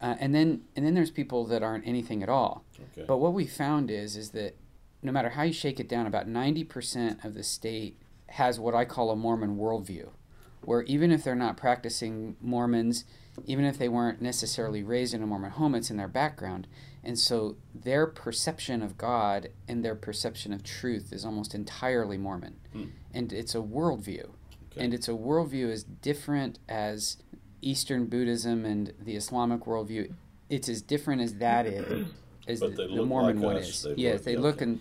Uh, 0.00 0.16
and 0.18 0.34
then 0.34 0.62
and 0.76 0.84
then 0.84 0.94
there's 0.94 1.10
people 1.10 1.46
that 1.46 1.62
aren't 1.62 1.86
anything 1.86 2.22
at 2.22 2.28
all. 2.28 2.64
Okay. 2.92 3.06
But 3.06 3.18
what 3.18 3.32
we 3.32 3.46
found 3.46 3.90
is 3.90 4.16
is 4.16 4.30
that 4.30 4.56
no 5.02 5.12
matter 5.12 5.30
how 5.30 5.44
you 5.44 5.52
shake 5.52 5.80
it 5.80 5.88
down, 5.88 6.06
about 6.06 6.28
90% 6.28 7.24
of 7.24 7.32
the 7.32 7.42
state 7.42 7.96
has 8.26 8.60
what 8.60 8.74
I 8.74 8.84
call 8.84 9.10
a 9.10 9.16
Mormon 9.16 9.56
worldview 9.56 10.10
where 10.62 10.82
even 10.82 11.10
if 11.10 11.24
they're 11.24 11.34
not 11.34 11.56
practicing 11.56 12.36
Mormons, 12.40 13.04
even 13.46 13.64
if 13.64 13.78
they 13.78 13.88
weren't 13.88 14.20
necessarily 14.20 14.82
raised 14.82 15.14
in 15.14 15.22
a 15.22 15.26
Mormon 15.26 15.52
home, 15.52 15.74
it's 15.74 15.90
in 15.90 15.96
their 15.96 16.08
background. 16.08 16.66
And 17.02 17.18
so 17.18 17.56
their 17.74 18.06
perception 18.06 18.82
of 18.82 18.98
God 18.98 19.48
and 19.66 19.84
their 19.84 19.94
perception 19.94 20.52
of 20.52 20.62
truth 20.62 21.12
is 21.12 21.24
almost 21.24 21.54
entirely 21.54 22.18
Mormon. 22.18 22.56
Hmm. 22.72 22.84
And 23.14 23.32
it's 23.32 23.54
a 23.54 23.58
worldview. 23.58 24.30
Okay. 24.72 24.84
And 24.84 24.94
it's 24.94 25.08
a 25.08 25.12
worldview 25.12 25.70
as 25.70 25.84
different 25.84 26.58
as 26.68 27.16
Eastern 27.62 28.06
Buddhism 28.06 28.64
and 28.64 28.92
the 29.00 29.16
Islamic 29.16 29.62
worldview. 29.62 30.12
It's 30.48 30.68
as 30.68 30.82
different 30.82 31.22
as 31.22 31.34
that 31.36 31.66
is, 31.66 32.08
as 32.46 32.60
the, 32.60 32.68
the, 32.68 33.04
Mormon 33.04 33.36
like 33.36 33.44
one 33.44 33.56
is. 33.56 33.82
They 33.82 33.94
yes, 33.96 34.14
look, 34.14 34.24
they 34.24 34.32
okay. 34.32 34.42
look 34.42 34.60
and 34.60 34.80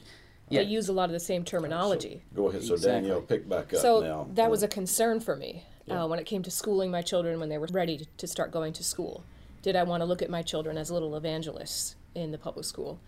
yeah. 0.50 0.62
they 0.62 0.68
use 0.68 0.90
a 0.90 0.94
lot 0.94 1.06
of 1.06 1.12
the 1.12 1.20
same 1.20 1.44
terminology. 1.44 2.24
So, 2.32 2.36
go 2.36 2.50
ahead. 2.50 2.64
So 2.64 2.74
exactly. 2.74 3.02
Danielle, 3.02 3.22
pick 3.22 3.48
back 3.48 3.74
up 3.74 3.80
so 3.80 4.00
now. 4.02 4.28
that 4.34 4.50
was 4.50 4.64
a 4.64 4.68
concern 4.68 5.20
for 5.20 5.36
me 5.36 5.64
yeah. 5.86 6.04
uh, 6.04 6.08
when 6.08 6.20
it 6.20 6.26
came 6.26 6.44
to 6.44 6.52
schooling 6.52 6.92
my 6.92 7.02
children 7.02 7.40
when 7.40 7.50
they 7.50 7.58
were 7.58 7.68
ready 7.72 8.08
to 8.18 8.28
start 8.28 8.52
going 8.52 8.74
to 8.74 8.84
school. 8.84 9.24
Did 9.62 9.76
I 9.76 9.84
want 9.84 10.02
to 10.02 10.06
look 10.06 10.22
at 10.22 10.30
my 10.30 10.42
children 10.42 10.78
as 10.78 10.90
little 10.90 11.16
evangelists 11.16 11.96
in 12.16 12.32
the 12.32 12.38
public 12.38 12.66
school? 12.66 13.00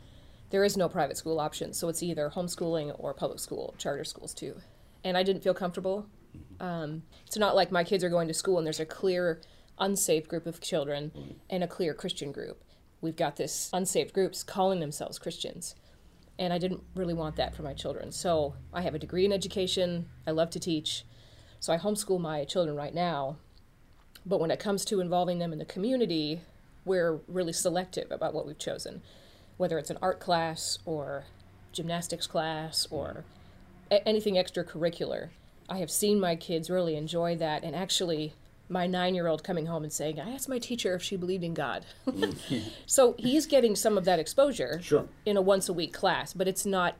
There 0.50 0.66
is 0.66 0.76
no 0.76 0.90
private 0.90 1.18
school 1.18 1.40
option, 1.40 1.74
so 1.74 1.88
it's 1.88 2.04
either 2.04 2.30
homeschooling 2.36 2.94
or 3.00 3.14
public 3.14 3.40
school, 3.40 3.74
charter 3.78 4.04
schools 4.04 4.34
too. 4.34 4.56
And 5.04 5.18
I 5.18 5.24
didn't 5.24 5.44
feel 5.44 5.54
comfortable. 5.54 6.08
Um, 6.60 7.04
it's 7.26 7.38
not 7.38 7.56
like 7.56 7.72
my 7.72 7.84
kids 7.84 8.04
are 8.04 8.10
going 8.10 8.28
to 8.28 8.34
school 8.34 8.58
and 8.58 8.66
there's 8.66 8.80
a 8.80 8.86
clear 8.86 9.42
unsaved 9.80 10.28
group 10.28 10.46
of 10.46 10.62
children 10.62 11.12
mm-hmm. 11.16 11.32
and 11.50 11.64
a 11.64 11.68
clear 11.68 11.94
Christian 11.94 12.32
group. 12.32 12.64
We've 13.02 13.16
got 13.16 13.38
this 13.38 13.70
unsaved 13.74 14.14
groups 14.14 14.44
calling 14.44 14.80
themselves 14.80 15.18
Christians 15.18 15.76
and 16.42 16.52
I 16.52 16.58
didn't 16.58 16.82
really 16.96 17.14
want 17.14 17.36
that 17.36 17.56
for 17.56 17.62
my 17.62 17.74
children. 17.74 18.12
So 18.12 18.56
I 18.74 18.82
have 18.82 18.96
a 18.96 19.00
degree 19.00 19.26
in 19.26 19.32
education. 19.32 20.08
I 20.26 20.32
love 20.32 20.50
to 20.52 20.60
teach. 20.60 21.06
So 21.60 21.72
I 21.72 21.78
homeschool 21.78 22.20
my 22.20 22.46
children 22.46 22.76
right 22.76 22.96
now. 22.96 23.38
But 24.26 24.40
when 24.40 24.50
it 24.50 24.60
comes 24.60 24.84
to 24.86 25.02
involving 25.02 25.38
them 25.38 25.54
in 25.54 25.60
the 25.60 25.66
community, 25.66 26.42
we're 26.84 27.20
really 27.28 27.54
selective 27.54 28.12
about 28.12 28.34
what 28.34 28.48
we've 28.48 28.58
chosen, 28.58 29.04
whether 29.58 29.78
it's 29.78 29.92
an 29.92 30.00
art 30.02 30.20
class 30.20 30.80
or 30.84 31.26
gymnastics 31.72 32.26
class 32.26 32.88
or 32.90 33.24
anything 33.92 34.36
extracurricular. 34.36 35.30
I 35.72 35.78
have 35.78 35.90
seen 35.90 36.20
my 36.20 36.36
kids 36.36 36.70
really 36.70 36.98
enjoy 36.98 37.38
that 37.38 37.64
and 37.64 37.74
actually 37.74 38.34
my 38.68 38.88
nine 38.88 39.16
year 39.16 39.28
old 39.28 39.42
coming 39.42 39.68
home 39.68 39.84
and 39.84 39.92
saying, 39.92 40.20
I 40.20 40.32
asked 40.32 40.50
my 40.50 40.60
teacher 40.60 40.94
if 40.96 41.02
she 41.02 41.16
believed 41.16 41.46
in 41.46 41.54
God. 41.54 41.86
so 42.86 43.16
he's 43.18 43.46
getting 43.46 43.78
some 43.78 43.98
of 43.98 44.04
that 44.04 44.20
exposure 44.20 44.82
sure. 44.82 45.08
in 45.26 45.38
a 45.38 45.42
once 45.42 45.70
a 45.70 45.74
week 45.74 45.94
class, 45.94 46.34
but 46.34 46.46
it's 46.46 46.66
not 46.66 46.96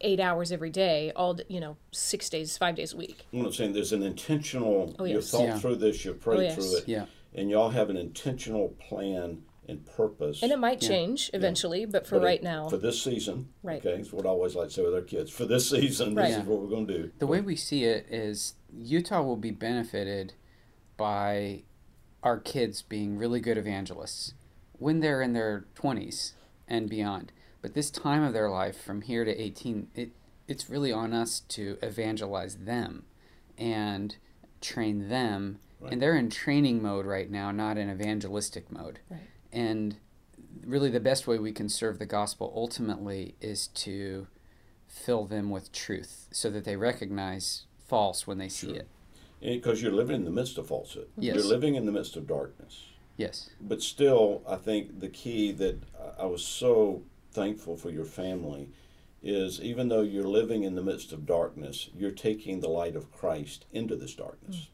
eight 0.00 0.20
hours 0.20 0.52
every 0.52 0.70
day, 0.70 1.12
all 1.14 1.38
you 1.48 1.60
know, 1.60 1.76
six 1.92 2.30
days, 2.30 2.56
five 2.56 2.76
days 2.76 2.94
a 2.94 2.96
week. 2.96 3.26
I'm 3.32 3.52
saying 3.52 3.74
there's 3.74 3.92
an 3.92 4.02
intentional. 4.02 4.94
Oh, 4.98 5.04
yes. 5.04 5.14
You've 5.14 5.28
thought 5.28 5.42
yeah. 5.42 5.58
through 5.58 5.76
this. 5.76 6.04
You've 6.04 6.20
prayed 6.20 6.38
oh, 6.38 6.42
yes. 6.42 6.54
through 6.54 6.76
it. 6.78 6.88
Yeah. 6.88 7.06
And 7.34 7.50
y'all 7.50 7.70
have 7.70 7.90
an 7.90 7.98
intentional 7.98 8.68
plan 8.88 9.42
and 9.68 9.86
purpose. 9.86 10.42
And 10.42 10.52
it 10.52 10.58
might 10.58 10.82
yeah. 10.82 10.88
change 10.88 11.30
eventually, 11.32 11.80
yeah. 11.80 11.86
but 11.90 12.06
for 12.06 12.18
but 12.18 12.24
right 12.24 12.40
it, 12.40 12.44
now. 12.44 12.68
For 12.68 12.76
this 12.76 13.02
season. 13.02 13.48
Right. 13.62 13.84
Okay, 13.84 14.00
it's 14.00 14.12
what 14.12 14.26
I 14.26 14.28
always 14.28 14.54
like 14.54 14.68
to 14.68 14.74
say 14.74 14.82
with 14.82 14.94
our 14.94 15.02
kids. 15.02 15.30
For 15.30 15.44
this 15.44 15.70
season, 15.70 16.14
right. 16.14 16.28
this 16.28 16.38
is 16.38 16.44
what 16.44 16.60
we're 16.60 16.68
going 16.68 16.86
to 16.86 16.98
do. 16.98 17.10
The 17.18 17.26
way 17.26 17.40
we 17.40 17.56
see 17.56 17.84
it 17.84 18.06
is 18.10 18.54
Utah 18.72 19.22
will 19.22 19.36
be 19.36 19.50
benefited 19.50 20.34
by 20.96 21.62
our 22.22 22.38
kids 22.38 22.82
being 22.82 23.18
really 23.18 23.40
good 23.40 23.58
evangelists 23.58 24.34
when 24.72 25.00
they're 25.00 25.22
in 25.22 25.32
their 25.34 25.66
20s 25.76 26.32
and 26.66 26.88
beyond. 26.88 27.32
But 27.62 27.74
this 27.74 27.90
time 27.90 28.22
of 28.22 28.32
their 28.32 28.50
life, 28.50 28.82
from 28.82 29.02
here 29.02 29.24
to 29.24 29.40
18, 29.40 29.88
it, 29.94 30.10
it's 30.48 30.68
really 30.68 30.92
on 30.92 31.12
us 31.12 31.40
to 31.40 31.78
evangelize 31.82 32.56
them 32.56 33.04
and 33.56 34.16
train 34.60 35.08
them. 35.08 35.58
Right. 35.80 35.92
And 35.92 36.02
they're 36.02 36.16
in 36.16 36.30
training 36.30 36.82
mode 36.82 37.06
right 37.06 37.30
now, 37.30 37.50
not 37.50 37.78
in 37.78 37.90
evangelistic 37.90 38.70
mode. 38.72 39.00
Right. 39.10 39.20
And 39.54 39.96
really, 40.64 40.90
the 40.90 41.00
best 41.00 41.26
way 41.26 41.38
we 41.38 41.52
can 41.52 41.68
serve 41.68 41.98
the 41.98 42.06
gospel 42.06 42.52
ultimately 42.54 43.34
is 43.40 43.68
to 43.68 44.26
fill 44.88 45.24
them 45.24 45.50
with 45.50 45.72
truth 45.72 46.28
so 46.30 46.50
that 46.50 46.64
they 46.64 46.76
recognize 46.76 47.66
false 47.86 48.26
when 48.26 48.38
they 48.38 48.48
see 48.48 48.68
sure. 48.68 48.76
it 48.76 48.88
because 49.40 49.82
you're 49.82 49.92
living 49.92 50.16
in 50.16 50.24
the 50.24 50.30
midst 50.30 50.56
of 50.56 50.68
falsehood. 50.68 51.08
Yes. 51.18 51.34
You're 51.34 51.44
living 51.44 51.74
in 51.74 51.84
the 51.84 51.92
midst 51.92 52.16
of 52.16 52.26
darkness. 52.26 52.84
Yes. 53.16 53.50
But 53.60 53.82
still, 53.82 54.42
I 54.48 54.56
think 54.56 55.00
the 55.00 55.08
key 55.08 55.52
that 55.52 55.82
I 56.18 56.26
was 56.26 56.44
so 56.44 57.02
thankful 57.32 57.76
for 57.76 57.90
your 57.90 58.04
family 58.04 58.70
is 59.22 59.60
even 59.60 59.88
though 59.88 60.02
you're 60.02 60.24
living 60.24 60.64
in 60.64 60.74
the 60.74 60.82
midst 60.82 61.12
of 61.12 61.26
darkness, 61.26 61.90
you're 61.94 62.10
taking 62.10 62.60
the 62.60 62.68
light 62.68 62.96
of 62.96 63.12
Christ 63.12 63.66
into 63.72 63.96
this 63.96 64.14
darkness. 64.14 64.56
Mm. 64.56 64.68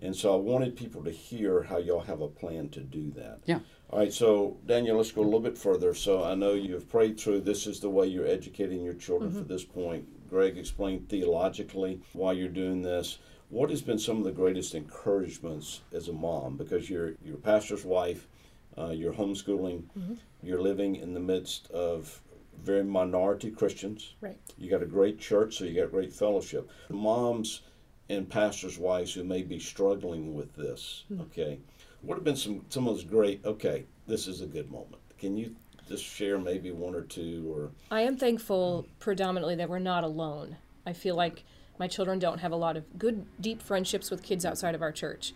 And 0.00 0.16
so 0.16 0.32
I 0.32 0.36
wanted 0.36 0.76
people 0.76 1.02
to 1.04 1.10
hear 1.10 1.64
how 1.64 1.78
y'all 1.78 2.00
have 2.00 2.20
a 2.20 2.28
plan 2.28 2.68
to 2.70 2.80
do 2.80 3.10
that. 3.12 3.40
Yeah. 3.46 3.60
All 3.90 4.00
right, 4.00 4.12
so 4.12 4.58
Danielle, 4.66 4.98
let's 4.98 5.12
go 5.12 5.22
a 5.22 5.24
little 5.24 5.40
bit 5.40 5.56
further. 5.56 5.94
So 5.94 6.22
I 6.22 6.34
know 6.34 6.52
you've 6.52 6.90
prayed 6.90 7.18
through 7.18 7.40
this 7.40 7.66
is 7.66 7.80
the 7.80 7.88
way 7.88 8.06
you're 8.06 8.26
educating 8.26 8.82
your 8.82 8.94
children 8.94 9.30
mm-hmm. 9.30 9.40
for 9.40 9.48
this 9.48 9.64
point. 9.64 10.28
Greg 10.28 10.58
explained 10.58 11.08
theologically 11.08 12.00
why 12.12 12.32
you're 12.32 12.48
doing 12.48 12.82
this. 12.82 13.18
What 13.48 13.70
has 13.70 13.80
been 13.80 13.98
some 13.98 14.18
of 14.18 14.24
the 14.24 14.32
greatest 14.32 14.74
encouragements 14.74 15.80
as 15.92 16.08
a 16.08 16.12
mom? 16.12 16.58
Because 16.58 16.90
you're 16.90 17.14
you're 17.24 17.38
pastor's 17.38 17.84
wife, 17.84 18.28
uh, 18.76 18.90
you're 18.90 19.14
homeschooling, 19.14 19.84
mm-hmm. 19.98 20.14
you're 20.42 20.60
living 20.60 20.96
in 20.96 21.14
the 21.14 21.20
midst 21.20 21.70
of 21.70 22.20
very 22.62 22.84
minority 22.84 23.50
Christians. 23.50 24.16
Right. 24.20 24.36
You 24.58 24.68
got 24.68 24.82
a 24.82 24.86
great 24.86 25.18
church, 25.18 25.56
so 25.56 25.64
you 25.64 25.80
got 25.80 25.90
great 25.90 26.12
fellowship. 26.12 26.70
Moms 26.90 27.62
and 28.10 28.28
pastors' 28.28 28.78
wives 28.78 29.14
who 29.14 29.24
may 29.24 29.42
be 29.42 29.58
struggling 29.58 30.34
with 30.34 30.54
this. 30.56 31.04
Mm-hmm. 31.10 31.22
Okay. 31.22 31.58
What 32.02 32.14
have 32.16 32.24
been 32.24 32.36
some 32.36 32.64
some 32.68 32.86
of 32.86 32.94
those 32.94 33.04
great? 33.04 33.44
Okay, 33.44 33.84
this 34.06 34.26
is 34.28 34.40
a 34.40 34.46
good 34.46 34.70
moment. 34.70 35.02
Can 35.18 35.36
you 35.36 35.54
just 35.88 36.04
share 36.04 36.38
maybe 36.38 36.70
one 36.70 36.94
or 36.94 37.02
two 37.02 37.52
or? 37.52 37.70
I 37.90 38.02
am 38.02 38.16
thankful 38.16 38.86
predominantly 39.00 39.56
that 39.56 39.68
we're 39.68 39.78
not 39.78 40.04
alone. 40.04 40.56
I 40.86 40.92
feel 40.92 41.16
like 41.16 41.44
my 41.78 41.86
children 41.88 42.18
don't 42.18 42.38
have 42.38 42.52
a 42.52 42.56
lot 42.56 42.76
of 42.76 42.98
good, 42.98 43.26
deep 43.40 43.62
friendships 43.62 44.10
with 44.10 44.22
kids 44.22 44.44
outside 44.44 44.74
of 44.74 44.82
our 44.82 44.92
church. 44.92 45.32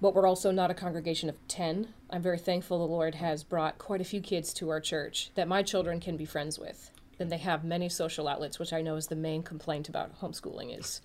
but 0.00 0.14
we're 0.16 0.26
also 0.26 0.50
not 0.50 0.68
a 0.68 0.74
congregation 0.74 1.28
of 1.28 1.36
10. 1.46 1.94
I'm 2.10 2.20
very 2.22 2.38
thankful 2.38 2.78
the 2.78 2.92
Lord 2.92 3.14
has 3.14 3.44
brought 3.44 3.78
quite 3.78 4.00
a 4.00 4.04
few 4.04 4.20
kids 4.20 4.52
to 4.54 4.68
our 4.68 4.80
church 4.80 5.30
that 5.36 5.46
my 5.46 5.62
children 5.62 6.00
can 6.00 6.16
be 6.16 6.24
friends 6.24 6.58
with. 6.58 6.90
And 7.20 7.30
they 7.30 7.38
have 7.38 7.62
many 7.62 7.88
social 7.88 8.26
outlets, 8.26 8.58
which 8.58 8.72
I 8.72 8.82
know 8.82 8.96
is 8.96 9.06
the 9.06 9.14
main 9.14 9.44
complaint 9.44 9.88
about 9.88 10.20
homeschooling 10.20 10.76
is 10.76 11.00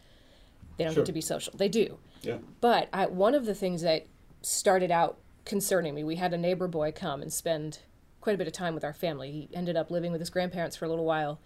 they 0.78 0.84
don't 0.84 0.94
Sure. 0.96 1.04
get 1.04 1.08
to 1.08 1.14
be 1.14 1.22
social. 1.22 1.54
They 1.56 1.70
do. 1.70 2.00
Yeah. 2.24 2.40
But 2.60 2.90
I, 2.92 3.06
one 3.06 3.36
of 3.36 3.46
the 3.46 3.54
things 3.54 3.84
that 3.84 4.08
started 4.42 4.92
out 4.92 5.18
concerning 5.46 5.96
me, 5.96 6.04
we 6.04 6.16
had 6.16 6.34
a 6.34 6.38
neighbor 6.38 6.68
boy 6.68 6.92
come 6.92 7.22
and 7.22 7.32
spend 7.32 7.80
quite 8.22 8.36
a 8.36 8.38
bit 8.38 8.48
of 8.48 8.54
time 8.54 8.74
with 8.74 8.84
our 8.84 8.94
family. 8.94 9.32
He 9.32 9.50
ended 9.56 9.78
up 9.78 9.90
living 9.92 10.12
with 10.12 10.22
his 10.22 10.30
grandparents 10.30 10.76
for 10.76 10.86
a 10.86 10.90
little 10.90 11.06
while, 11.06 11.40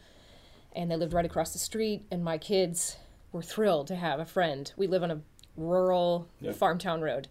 and 0.73 0.89
they 0.89 0.95
lived 0.95 1.13
right 1.13 1.25
across 1.25 1.53
the 1.53 1.59
street. 1.59 2.05
And 2.09 2.23
my 2.23 2.37
kids 2.37 2.97
were 3.31 3.41
thrilled 3.43 3.87
to 3.87 3.95
have 3.95 4.19
a 4.19 4.25
friend. 4.25 4.71
We 4.75 4.87
live 4.87 5.03
on 5.03 5.11
a 5.11 5.21
rural 5.55 6.27
Yeah. 6.39 6.53
farm 6.53 6.77
town 6.79 7.01
road. 7.01 7.27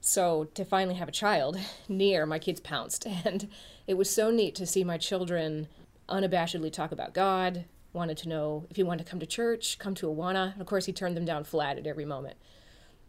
So 0.00 0.44
to 0.54 0.64
finally 0.64 0.94
have 0.94 1.08
a 1.08 1.12
child 1.12 1.58
near, 1.88 2.26
my 2.26 2.38
kids 2.38 2.60
pounced. 2.60 3.06
And 3.24 3.48
it 3.86 3.94
was 3.94 4.10
so 4.10 4.30
neat 4.30 4.54
to 4.56 4.66
see 4.66 4.82
my 4.84 4.98
children 4.98 5.68
unabashedly 6.08 6.72
talk 6.72 6.92
about 6.92 7.12
God, 7.14 7.64
wanted 7.92 8.16
to 8.18 8.28
know 8.28 8.66
if 8.70 8.76
he 8.76 8.82
wanted 8.82 9.04
to 9.04 9.10
come 9.10 9.20
to 9.20 9.26
church, 9.26 9.78
come 9.78 9.94
to 9.96 10.06
Awana. 10.06 10.52
And 10.52 10.60
of 10.60 10.66
course, 10.66 10.86
he 10.86 10.92
turned 10.92 11.16
them 11.16 11.24
down 11.24 11.44
flat 11.44 11.78
at 11.78 11.86
every 11.86 12.04
moment. 12.04 12.36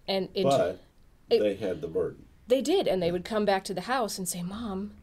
And 0.08 0.30
it, 0.34 0.44
But 0.44 0.80
it- 1.30 1.40
they 1.40 1.56
had 1.56 1.82
the 1.82 1.88
burden. 1.88 2.26
they 2.48 2.62
did. 2.62 2.88
And 2.88 3.02
they 3.02 3.12
would 3.12 3.26
come 3.26 3.46
back 3.46 3.64
to 3.66 3.74
the 3.74 3.82
house 3.82 4.18
and 4.18 4.28
say, 4.28 4.42
Mom, 4.44 4.94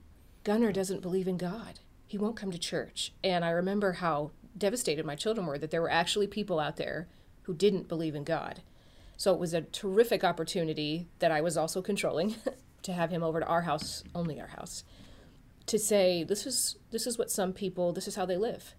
Gunnar 0.45 0.73
doesn't 0.73 1.02
believe 1.02 1.28
in 1.28 1.37
God. 1.37 1.81
He 2.07 2.19
won't 2.19 2.37
come 2.37 2.50
to 2.50 2.59
church. 2.59 3.12
And 3.23 3.45
I 3.45 3.50
remember 3.50 3.93
how 3.95 4.31
devastated 4.57 5.04
my 5.04 5.16
children 5.16 5.47
were 5.47 5.59
that 5.59 5.71
there 5.71 5.83
were 5.83 5.90
actually 5.90 6.26
people 6.26 6.61
out 6.61 6.76
there 6.76 7.09
who 7.43 7.54
didn't 7.54 7.88
believe 7.88 8.14
in 8.14 8.25
God. 8.25 8.62
So 9.16 9.33
it 9.33 9.40
was 9.40 9.52
a 9.54 9.62
terrific 9.62 10.23
opportunity 10.25 11.09
that 11.19 11.31
I 11.33 11.40
was 11.40 11.57
also 11.57 11.83
controlling 11.83 12.37
to 12.83 12.93
have 12.93 13.11
him 13.11 13.23
over 13.23 13.40
to 13.40 13.47
our 13.47 13.62
house, 13.62 14.04
only 14.14 14.40
our 14.40 14.49
house, 14.49 14.85
to 15.66 15.78
say 15.78 16.25
this 16.25 16.47
is 16.47 16.76
this 16.90 17.07
is 17.07 17.16
what 17.19 17.31
some 17.31 17.52
people 17.52 17.93
this 17.93 18.07
is 18.09 18.16
how 18.16 18.26
they 18.26 18.37
live. 18.37 18.75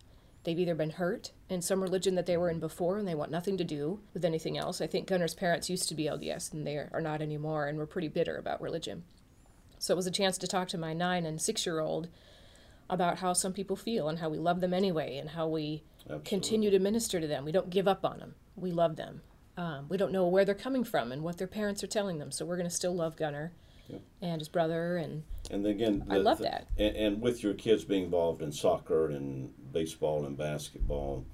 They've 0.45 0.57
either 0.57 0.75
been 0.75 0.91
hurt 0.91 1.31
in 1.49 1.61
some 1.61 1.81
religion 1.81 2.15
that 2.15 2.27
they 2.27 2.37
were 2.37 2.49
in 2.49 2.59
before 2.59 2.97
and 2.97 3.07
they 3.07 3.15
want 3.15 3.31
nothing 3.31 3.57
to 3.57 3.63
do 3.63 3.99
with 4.13 4.23
anything 4.23 4.57
else. 4.57 4.79
I 4.79 4.87
think 4.87 5.07
Gunnar's 5.07 5.33
parents 5.33 5.69
used 5.69 5.89
to 5.89 5.95
be 5.95 6.05
LDS 6.05 6.53
and 6.53 6.65
they 6.65 6.75
are 6.75 7.01
not 7.01 7.21
anymore 7.21 7.65
and 7.67 7.77
were 7.77 7.87
pretty 7.87 8.07
bitter 8.07 8.37
about 8.37 8.61
religion. 8.61 9.03
So 9.79 9.93
it 9.93 9.97
was 9.97 10.07
a 10.07 10.11
chance 10.11 10.37
to 10.37 10.47
talk 10.47 10.67
to 10.69 10.77
my 10.77 10.93
nine 10.93 11.25
and 11.25 11.41
six 11.41 11.65
year 11.65 11.79
old 11.79 12.09
about 12.89 13.19
how 13.19 13.33
some 13.33 13.53
people 13.53 13.75
feel 13.75 14.07
and 14.07 14.19
how 14.19 14.29
we 14.29 14.37
love 14.37 14.61
them 14.61 14.73
anyway 14.73 15.17
and 15.17 15.31
how 15.31 15.47
we 15.47 15.83
continue 16.23 16.69
to 16.69 16.79
minister 16.79 17.19
to 17.19 17.27
them. 17.27 17.43
We 17.43 17.51
don't 17.51 17.69
give 17.69 17.87
up 17.87 18.05
on 18.05 18.19
them. 18.19 18.35
We 18.55 18.71
love 18.71 18.95
them. 18.95 19.21
Um, 19.57 19.87
we 19.89 19.97
don't 19.97 20.11
know 20.11 20.27
where 20.27 20.45
they're 20.45 20.53
coming 20.53 20.83
from 20.83 21.11
and 21.11 21.23
what 21.23 21.37
their 21.37 21.47
parents 21.47 21.83
are 21.83 21.87
telling 21.87 22.19
them. 22.19 22.31
So 22.31 22.45
we're 22.45 22.57
going 22.57 22.69
to 22.69 22.75
still 22.75 22.95
love 22.95 23.15
Gunnar 23.15 23.51
and 24.21 24.41
his 24.41 24.47
brother. 24.49 24.97
And 24.97 25.23
And 25.51 25.65
again, 25.65 26.05
I 26.09 26.17
love 26.17 26.37
the- 26.39 26.45
that. 26.45 26.67
And, 26.77 26.95
and 26.95 27.21
with 27.21 27.43
your 27.43 27.53
kids 27.53 27.83
being 27.85 28.03
involved 28.05 28.41
in 28.41 28.51
soccer 28.51 29.07
and 29.07 29.53
baseball 29.71 30.25
and 30.25 30.37
basketball, 30.37 31.25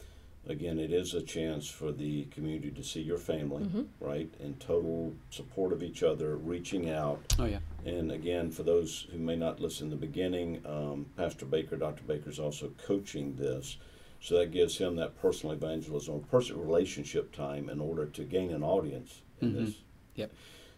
again, 0.47 0.79
it 0.79 0.91
is 0.91 1.13
a 1.13 1.21
chance 1.21 1.67
for 1.69 1.91
the 1.91 2.25
community 2.25 2.71
to 2.71 2.83
see 2.83 3.01
your 3.01 3.17
family, 3.17 3.63
Mm-hmm. 3.63 3.81
right, 3.99 4.33
in 4.39 4.55
total 4.55 5.13
support 5.29 5.71
of 5.71 5.83
each 5.83 6.03
other, 6.03 6.35
reaching 6.35 6.89
out. 6.89 7.19
Oh 7.39 7.45
yeah. 7.45 7.59
And 7.85 8.11
again, 8.11 8.51
for 8.51 8.63
those 8.63 9.07
who 9.11 9.17
may 9.17 9.35
not 9.35 9.59
listen 9.59 9.85
in 9.87 9.91
the 9.91 9.95
beginning, 10.07 10.61
um, 10.65 11.05
Pastor 11.15 11.45
Baker, 11.45 11.77
Dr. 11.77 12.03
Baker 12.03 12.29
is 12.29 12.39
also 12.39 12.71
coaching 12.85 13.35
this. 13.35 13.77
So 14.23 14.37
that 14.37 14.51
gives 14.51 14.77
him 14.77 14.97
that 14.97 15.19
personal 15.19 15.55
evangelism, 15.55 16.21
personal 16.29 16.61
relationship 16.63 17.31
time 17.35 17.69
in 17.69 17.79
order 17.79 18.05
to 18.05 18.23
gain 18.23 18.51
an 18.51 18.61
audience 18.63 19.21
in 19.41 19.53
this. 19.55 19.75
Yep. 20.15 20.31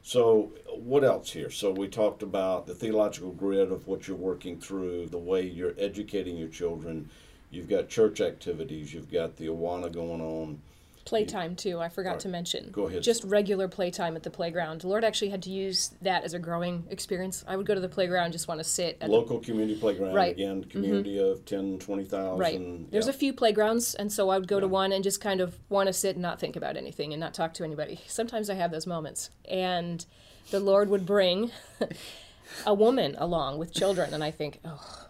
So, 0.06 0.52
what 0.68 1.06
else 1.06 1.32
here? 1.32 1.50
So, 1.50 1.72
we 1.72 1.88
talked 1.88 2.24
about 2.24 2.68
the 2.68 2.76
theological 2.76 3.32
grid 3.32 3.72
of 3.72 3.88
what 3.88 4.06
you're 4.06 4.18
working 4.18 4.60
through, 4.60 5.08
the 5.08 5.18
way 5.18 5.44
you're 5.44 5.76
educating 5.78 6.36
your 6.36 6.50
children. 6.50 7.10
You've 7.50 7.70
got 7.70 7.88
church 7.88 8.20
activities, 8.20 8.94
you've 8.94 9.10
got 9.10 9.38
the 9.38 9.48
Awana 9.48 9.90
going 9.92 10.20
on. 10.20 10.62
Playtime, 11.06 11.56
too, 11.56 11.80
I 11.80 11.90
forgot 11.90 12.20
to 12.22 12.30
mention. 12.30 12.70
Go 12.72 12.88
ahead. 12.88 13.04
Just 13.04 13.24
regular 13.24 13.68
playtime 13.68 14.16
at 14.16 14.24
the 14.24 14.30
playground. 14.30 14.82
The 14.82 14.88
Lord 14.88 15.04
actually 15.04 15.30
had 15.30 15.42
to 15.44 15.50
use 15.50 15.92
that 16.02 16.24
as 16.24 16.34
a 16.34 16.40
growing 16.40 16.86
experience. 16.90 17.44
I 17.48 17.56
would 17.56 17.66
go 17.66 17.76
to 17.76 17.82
the 17.82 17.90
playground, 17.90 18.32
just 18.32 18.48
want 18.48 18.60
to 18.60 18.64
sit 18.64 18.98
at 19.02 19.08
the 19.08 19.14
Local 19.14 19.40
community 19.40 19.80
playground, 19.80 20.14
Right. 20.14 20.36
Mm-hmm. 20.38 20.52
again, 20.52 20.64
community 20.66 21.18
of 21.20 21.46
10, 21.46 21.80
20,000. 21.80 22.38
Right. 22.38 22.92
There's 22.92 23.06
yeah. 23.06 23.12
a 23.12 23.14
few 23.14 23.34
playgrounds, 23.34 23.96
and 23.96 24.12
so 24.12 24.30
I 24.30 24.38
would 24.38 24.48
go 24.48 24.60
to 24.60 24.68
one 24.68 24.92
and 24.92 25.04
just 25.04 25.22
kind 25.22 25.42
of 25.42 25.58
want 25.70 25.88
to 25.88 25.94
sit 25.94 26.16
and 26.16 26.22
not 26.22 26.40
think 26.40 26.56
about 26.56 26.78
anything 26.78 27.14
and 27.14 27.20
not 27.20 27.34
talk 27.34 27.54
to 27.56 27.64
anybody. 27.64 28.00
Sometimes 28.08 28.50
I 28.50 28.56
have 28.56 28.72
those 28.72 28.88
moments. 28.88 29.30
And 29.50 30.06
the 30.52 30.60
Lord 30.60 30.90
would 30.90 31.06
bring 31.06 31.52
a 32.66 32.74
woman 32.74 33.16
along 33.18 33.58
with 33.58 33.74
children, 33.74 34.14
and 34.14 34.24
I 34.24 34.32
think, 34.32 34.60
oh, 34.66 35.08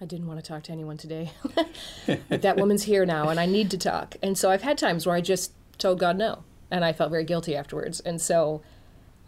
I 0.00 0.04
didn't 0.04 0.26
want 0.26 0.42
to 0.42 0.46
talk 0.46 0.62
to 0.64 0.72
anyone 0.72 0.98
today. 0.98 1.30
but 2.06 2.42
that 2.42 2.56
woman's 2.56 2.82
here 2.82 3.06
now, 3.06 3.28
and 3.28 3.40
I 3.40 3.46
need 3.46 3.70
to 3.70 3.78
talk. 3.78 4.16
And 4.22 4.36
so 4.36 4.50
I've 4.50 4.62
had 4.62 4.76
times 4.76 5.06
where 5.06 5.16
I 5.16 5.20
just 5.20 5.52
told 5.78 5.98
God 5.98 6.18
no, 6.18 6.44
and 6.70 6.84
I 6.84 6.92
felt 6.92 7.10
very 7.10 7.24
guilty 7.24 7.56
afterwards. 7.56 8.00
And 8.00 8.20
so 8.20 8.62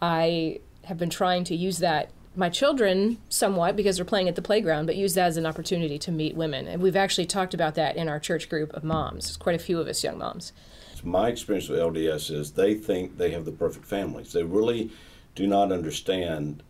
I 0.01 0.59
have 0.83 0.97
been 0.97 1.09
trying 1.09 1.43
to 1.45 1.55
use 1.55 1.79
that 1.79 2.11
my 2.35 2.49
children 2.49 3.17
somewhat 3.27 3.75
because 3.75 3.97
they're 3.97 4.05
playing 4.05 4.29
at 4.29 4.35
the 4.35 4.41
playground, 4.41 4.85
but 4.85 4.95
use 4.95 5.15
that 5.15 5.27
as 5.27 5.37
an 5.37 5.45
opportunity 5.45 5.97
to 5.99 6.11
meet 6.11 6.35
women. 6.35 6.67
And 6.67 6.81
we've 6.81 6.95
actually 6.95 7.25
talked 7.25 7.53
about 7.53 7.75
that 7.75 7.97
in 7.97 8.07
our 8.07 8.19
church 8.19 8.49
group 8.49 8.71
of 8.73 8.83
moms. 8.83 9.25
There's 9.25 9.37
quite 9.37 9.55
a 9.55 9.59
few 9.59 9.79
of 9.79 9.87
us 9.87 10.03
young 10.03 10.19
moms. 10.19 10.53
my 11.03 11.29
experience 11.29 11.67
with 11.67 11.79
LDS 11.79 12.31
is 12.31 12.51
they 12.51 12.75
think 12.75 13.17
they 13.17 13.31
have 13.31 13.45
the 13.45 13.51
perfect 13.51 13.85
families. 13.85 14.31
They 14.31 14.43
really 14.43 14.91
do 15.35 15.47
not 15.47 15.71
understand 15.71 16.63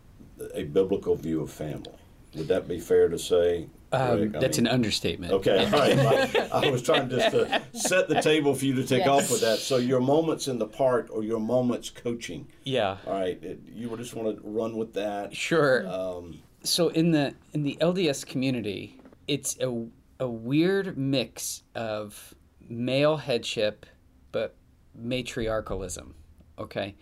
a 0.54 0.64
biblical 0.64 1.14
view 1.16 1.42
of 1.42 1.50
family. 1.50 1.92
Would 2.34 2.48
that 2.48 2.68
be 2.68 2.78
fair 2.78 3.08
to 3.08 3.18
say? 3.18 3.66
Um, 3.92 4.30
that's 4.30 4.58
mean- 4.58 4.66
an 4.68 4.72
understatement. 4.72 5.32
Okay, 5.32 5.64
all 5.64 5.70
right. 5.72 5.98
I, 5.98 6.48
I 6.66 6.70
was 6.70 6.82
trying 6.82 7.08
just 7.10 7.30
to 7.32 7.62
set 7.72 8.08
the 8.08 8.20
table 8.22 8.54
for 8.54 8.64
you 8.64 8.74
to 8.76 8.84
take 8.86 9.00
Yes. 9.00 9.08
off 9.08 9.30
with 9.30 9.40
that. 9.40 9.58
So 9.58 9.78
your 9.78 10.00
moments 10.00 10.46
in 10.46 10.58
the 10.58 10.66
park 10.68 11.08
or 11.10 11.24
your 11.24 11.40
moments 11.40 11.90
coaching. 11.90 12.46
Yeah. 12.64 12.98
All 13.06 13.14
right, 13.14 13.42
it, 13.42 13.60
you 13.66 13.88
would 13.88 13.98
just 13.98 14.14
want 14.14 14.36
to 14.36 14.42
run 14.48 14.76
with 14.76 14.94
that. 14.94 15.34
Sure. 15.34 15.86
Um, 15.88 16.38
so 16.62 16.88
in 16.88 17.10
the 17.10 17.34
in 17.52 17.62
the 17.64 17.76
LDS 17.80 18.24
community, 18.26 19.00
it's 19.26 19.58
a 19.60 19.86
a 20.20 20.28
weird 20.28 20.96
mix 20.96 21.62
of 21.74 22.34
male 22.68 23.16
headship 23.16 23.86
but 24.30 24.54
matriarchalism. 24.96 26.12
Okay? 26.58 26.94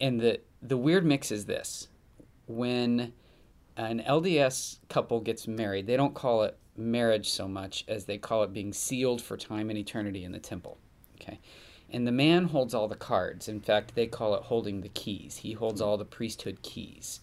And 0.00 0.20
the 0.20 0.40
the 0.62 0.76
weird 0.76 1.04
mix 1.04 1.32
is 1.32 1.46
this. 1.46 1.88
When 2.46 3.12
an 3.78 4.02
LDS 4.06 4.78
couple 4.88 5.20
gets 5.20 5.46
married, 5.46 5.86
they 5.86 5.96
don't 5.96 6.14
call 6.14 6.42
it 6.42 6.58
marriage 6.76 7.30
so 7.30 7.48
much 7.48 7.84
as 7.88 8.04
they 8.04 8.18
call 8.18 8.42
it 8.42 8.52
being 8.52 8.72
sealed 8.72 9.22
for 9.22 9.36
time 9.36 9.70
and 9.70 9.78
eternity 9.78 10.24
in 10.24 10.32
the 10.32 10.38
temple. 10.38 10.78
Okay. 11.20 11.38
And 11.90 12.06
the 12.06 12.12
man 12.12 12.46
holds 12.46 12.74
all 12.74 12.88
the 12.88 12.96
cards. 12.96 13.48
In 13.48 13.60
fact, 13.60 13.94
they 13.94 14.06
call 14.06 14.34
it 14.34 14.42
holding 14.44 14.80
the 14.80 14.88
keys. 14.90 15.38
He 15.38 15.52
holds 15.52 15.80
all 15.80 15.96
the 15.96 16.04
priesthood 16.04 16.62
keys. 16.62 17.20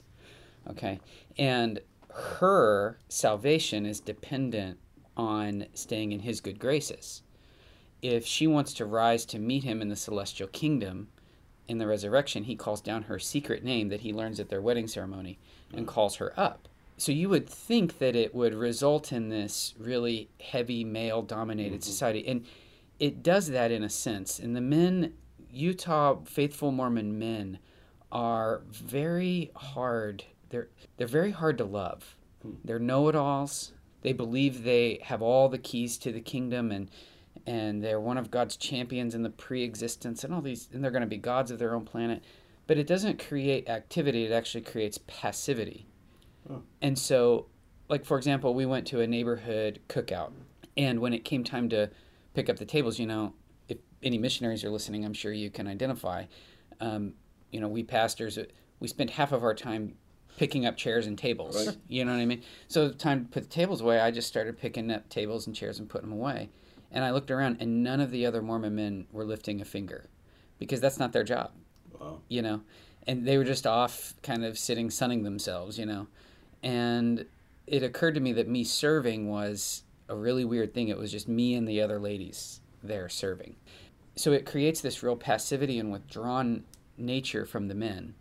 Okay. 0.69 0.99
And 1.37 1.79
her 2.09 2.97
salvation 3.09 3.85
is 3.85 3.99
dependent 3.99 4.79
on 5.17 5.67
staying 5.73 6.13
in 6.13 6.21
his 6.21 6.41
good 6.41 6.59
graces. 6.59 7.21
If 8.01 8.25
she 8.25 8.47
wants 8.47 8.73
to 8.75 8.85
rise 8.85 9.25
to 9.27 9.39
meet 9.39 9.63
him 9.63 9.81
in 9.81 9.89
the 9.89 9.95
celestial 9.95 10.47
kingdom 10.47 11.09
in 11.67 11.77
the 11.77 11.87
resurrection, 11.87 12.43
he 12.43 12.55
calls 12.55 12.81
down 12.81 13.03
her 13.03 13.19
secret 13.19 13.63
name 13.63 13.89
that 13.89 14.01
he 14.01 14.13
learns 14.13 14.39
at 14.39 14.49
their 14.49 14.61
wedding 14.61 14.87
ceremony 14.87 15.39
and 15.73 15.85
mm. 15.85 15.89
calls 15.89 16.15
her 16.17 16.33
up. 16.39 16.67
So 16.97 17.11
you 17.11 17.27
would 17.29 17.49
think 17.49 17.99
that 17.99 18.15
it 18.15 18.33
would 18.33 18.53
result 18.53 19.11
in 19.11 19.29
this 19.29 19.73
really 19.77 20.29
heavy 20.39 20.83
male 20.83 21.21
dominated 21.21 21.81
mm-hmm. 21.81 21.91
society. 21.91 22.25
And 22.27 22.45
it 22.99 23.21
does 23.21 23.49
that 23.49 23.71
in 23.71 23.83
a 23.83 23.89
sense. 23.89 24.39
And 24.39 24.55
the 24.55 24.61
men, 24.61 25.13
Utah 25.51 26.17
faithful 26.23 26.71
Mormon 26.71 27.19
men, 27.19 27.59
are 28.11 28.61
very 28.71 29.51
hard. 29.55 30.23
They're 30.49 30.69
they're 30.95 31.07
very 31.07 31.31
hard 31.31 31.57
to 31.57 31.65
love. 31.65 32.15
Hmm. 32.41 32.51
They're 32.63 32.79
know-it-alls. 32.79 33.73
They 34.01 34.13
believe 34.13 34.63
they 34.63 34.99
have 35.03 35.21
all 35.21 35.49
the 35.49 35.57
keys 35.57 35.97
to 35.97 36.11
the 36.11 36.21
kingdom 36.21 36.71
and 36.71 36.89
and 37.45 37.83
they're 37.83 37.99
one 37.99 38.17
of 38.17 38.31
God's 38.31 38.57
champions 38.57 39.13
in 39.13 39.23
the 39.23 39.29
pre-existence 39.29 40.23
and 40.23 40.33
all 40.33 40.41
these 40.41 40.67
and 40.73 40.83
they're 40.83 40.91
going 40.91 41.01
to 41.01 41.07
be 41.07 41.17
gods 41.17 41.51
of 41.51 41.59
their 41.59 41.75
own 41.75 41.85
planet. 41.85 42.23
But 42.67 42.77
it 42.77 42.87
doesn't 42.87 43.23
create 43.23 43.69
activity, 43.69 44.25
it 44.25 44.31
actually 44.31 44.61
creates 44.61 44.97
passivity. 45.07 45.85
And 46.81 46.97
so 46.97 47.47
like 47.89 48.05
for 48.05 48.17
example, 48.17 48.53
we 48.53 48.65
went 48.65 48.87
to 48.87 49.01
a 49.01 49.07
neighborhood 49.07 49.79
cookout 49.87 50.31
and 50.77 50.99
when 50.99 51.13
it 51.13 51.23
came 51.23 51.43
time 51.43 51.69
to 51.69 51.89
pick 52.33 52.49
up 52.49 52.57
the 52.57 52.65
tables, 52.65 52.99
you 52.99 53.07
know, 53.07 53.33
if 53.67 53.77
any 54.03 54.17
missionaries 54.17 54.63
are 54.63 54.69
listening, 54.69 55.05
I'm 55.05 55.13
sure 55.13 55.31
you 55.31 55.49
can 55.49 55.67
identify. 55.67 56.25
Um, 56.79 57.13
you 57.51 57.61
know, 57.61 57.67
we 57.67 57.83
pastors, 57.83 58.37
we 58.79 58.87
spent 58.87 59.11
half 59.11 59.31
of 59.31 59.43
our 59.43 59.53
time 59.53 59.95
picking 60.37 60.65
up 60.65 60.75
chairs 60.75 61.07
and 61.07 61.17
tables. 61.17 61.67
Right. 61.67 61.77
You 61.87 62.05
know 62.05 62.11
what 62.11 62.19
I 62.19 62.25
mean? 62.25 62.43
So 62.67 62.89
the 62.89 62.93
time 62.93 63.25
to 63.25 63.31
put 63.31 63.43
the 63.43 63.49
tables 63.49 63.81
away, 63.81 63.99
I 63.99 64.11
just 64.11 64.27
started 64.27 64.59
picking 64.59 64.91
up 64.91 65.07
tables 65.09 65.47
and 65.47 65.55
chairs 65.55 65.79
and 65.79 65.89
putting 65.89 66.09
them 66.09 66.19
away. 66.19 66.49
And 66.95 67.03
I 67.03 67.11
looked 67.11 67.29
around, 67.29 67.57
and 67.59 67.83
none 67.83 67.99
of 67.99 68.09
the 68.09 68.25
other 68.25 68.41
Mormon 68.41 68.73
men 68.73 69.05
were 69.11 69.25
lifting 69.25 69.61
a 69.61 69.65
finger, 69.65 70.09
because 70.57 70.79
that's 70.79 70.97
not 70.97 71.11
their 71.11 71.25
job. 71.25 71.51
wow. 71.99 72.21
You 72.29 72.41
know, 72.41 72.61
and 73.05 73.27
they 73.27 73.37
were 73.37 73.43
just 73.43 73.67
off, 73.67 74.13
kind 74.23 74.45
of 74.45 74.57
sitting, 74.57 74.89
sunning 74.89 75.23
themselves, 75.23 75.77
you 75.77 75.85
know. 75.85 76.07
And 76.63 77.25
it 77.67 77.83
occurred 77.83 78.15
to 78.15 78.21
me 78.21 78.31
that 78.33 78.47
me 78.47 78.63
serving 78.63 79.29
was 79.29 79.83
a 80.07 80.15
really 80.15 80.45
weird 80.45 80.73
thing. 80.73 80.87
It 80.87 80.97
was 80.97 81.11
just 81.11 81.27
me 81.27 81.53
and 81.53 81.67
the 81.67 81.81
other 81.81 81.99
ladies 81.99 82.61
there 82.81 83.09
serving. 83.09 83.57
So 84.15 84.31
it 84.31 84.45
creates 84.45 84.79
this 84.79 85.03
real 85.03 85.17
passivity 85.17 85.77
and 85.77 85.91
withdrawn 85.91 86.63
nature 86.97 87.45
from 87.45 87.67
the 87.67 87.75
men. 87.75 88.15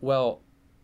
Well, 0.00 0.40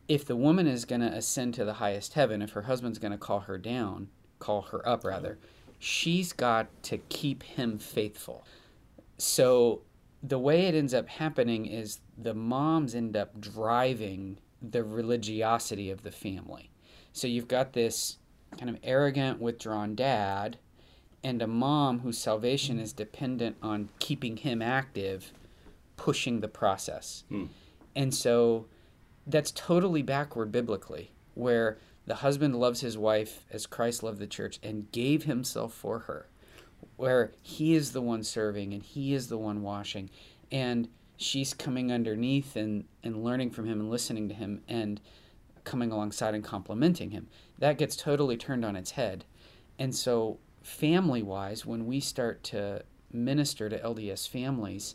if 0.09 0.27
the 0.27 0.37
woman 0.37 0.67
is 0.67 0.85
going 0.85 1.01
to 1.01 1.07
ascend 1.07 1.55
to 1.55 1.65
the 1.65 1.75
highest 1.75 2.13
heaven, 2.13 2.43
if 2.43 2.51
her 2.51 2.63
husband's 2.63 2.99
going 2.99 3.13
to 3.13 3.19
call 3.19 3.41
her 3.41 3.57
down, 3.57 4.09
call 4.39 4.63
her 4.63 4.87
up 4.87 5.05
rather, 5.05 5.39
she's 5.85 6.33
got 6.33 6.67
to 6.83 6.97
keep 6.97 7.43
him 7.43 7.79
faithful. 7.79 8.47
So 9.19 9.83
the 10.23 10.39
way 10.39 10.63
it 10.63 10.75
ends 10.75 10.95
up 10.95 11.09
happening 11.09 11.67
is 11.67 12.01
the 12.17 12.33
moms 12.33 12.95
end 12.95 13.17
up 13.17 13.39
driving 13.39 14.39
the 14.63 14.83
religiosity 14.83 15.91
of 15.91 16.03
the 16.03 16.11
family. 16.11 16.71
So 17.13 17.27
you've 17.27 17.49
got 17.49 17.75
this 17.75 18.17
kind 18.57 18.71
of 18.71 18.79
arrogant, 18.83 19.41
withdrawn 19.41 19.95
dad 19.95 20.59
and 21.23 21.43
a 21.43 21.47
mom 21.47 22.01
whose 22.01 22.19
salvation 22.19 22.79
is 22.79 22.93
dependent 22.93 23.57
on 23.63 23.91
keeping 23.99 24.39
him 24.39 24.63
active, 24.63 25.33
pushing 25.97 26.41
the 26.41 26.49
process. 26.49 27.25
Hmm. 27.29 27.47
And 27.95 28.15
so 28.15 28.67
that's 29.27 29.51
totally 29.51 30.03
backward 30.03 30.51
biblically, 30.51 31.13
where 31.35 31.79
the 32.07 32.17
husband 32.17 32.57
loves 32.57 32.81
his 32.81 32.99
wife 32.99 33.45
as 33.51 33.67
Christ 33.67 34.03
loved 34.03 34.19
the 34.19 34.27
church 34.27 34.59
and 34.63 34.91
gave 34.93 35.25
himself 35.25 35.73
for 35.73 36.01
her, 36.01 36.29
where 36.97 37.33
he 37.41 37.75
is 37.75 37.93
the 37.93 38.03
one 38.03 38.23
serving 38.23 38.73
and 38.75 38.83
he 38.83 39.15
is 39.15 39.29
the 39.29 39.39
one 39.39 39.63
washing, 39.63 40.11
and 40.53 40.89
she's 41.17 41.55
coming 41.55 41.91
underneath 41.91 42.57
and, 42.57 42.85
and 43.03 43.25
learning 43.25 43.51
from 43.51 43.67
him 43.67 43.81
and 43.81 43.91
listening 43.91 44.29
to 44.29 44.35
him 44.35 44.63
and 44.69 45.01
coming 45.65 45.91
alongside 45.91 46.35
and 46.35 46.45
complimenting 46.45 47.11
him. 47.11 47.29
That 47.59 47.79
gets 47.79 47.97
totally 47.97 48.37
turned 48.37 48.65
on 48.65 48.77
its 48.77 48.93
head. 48.93 49.25
And 49.79 49.95
so, 49.95 50.39
family 50.63 51.23
wise, 51.23 51.65
when 51.65 51.87
we 51.87 52.01
start 52.01 52.43
to 52.45 52.85
minister 53.11 53.69
to 53.69 53.79
LDS 53.79 54.29
families, 54.29 54.95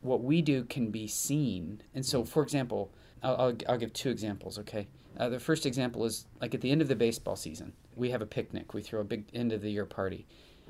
what 0.00 0.22
we 0.22 0.42
do 0.42 0.64
can 0.64 0.90
be 0.90 1.06
seen. 1.06 1.82
And 1.94 2.06
so, 2.06 2.24
for 2.24 2.42
example, 2.42 2.92
I'll, 3.22 3.36
I'll, 3.36 3.56
I'll 3.68 3.78
give 3.78 3.92
two 3.92 4.10
examples, 4.10 4.58
okay? 4.60 4.86
Uh, 5.18 5.28
the 5.28 5.40
first 5.40 5.66
example 5.66 6.04
is 6.04 6.26
like 6.40 6.54
at 6.54 6.60
the 6.60 6.70
end 6.70 6.80
of 6.80 6.88
the 6.88 6.96
baseball 6.96 7.36
season, 7.36 7.72
we 7.96 8.10
have 8.10 8.22
a 8.22 8.26
picnic. 8.26 8.72
We 8.72 8.82
throw 8.82 9.00
a 9.00 9.04
big 9.04 9.24
end 9.34 9.52
of 9.52 9.60
the 9.60 9.70
year 9.70 9.84
party. 9.84 10.26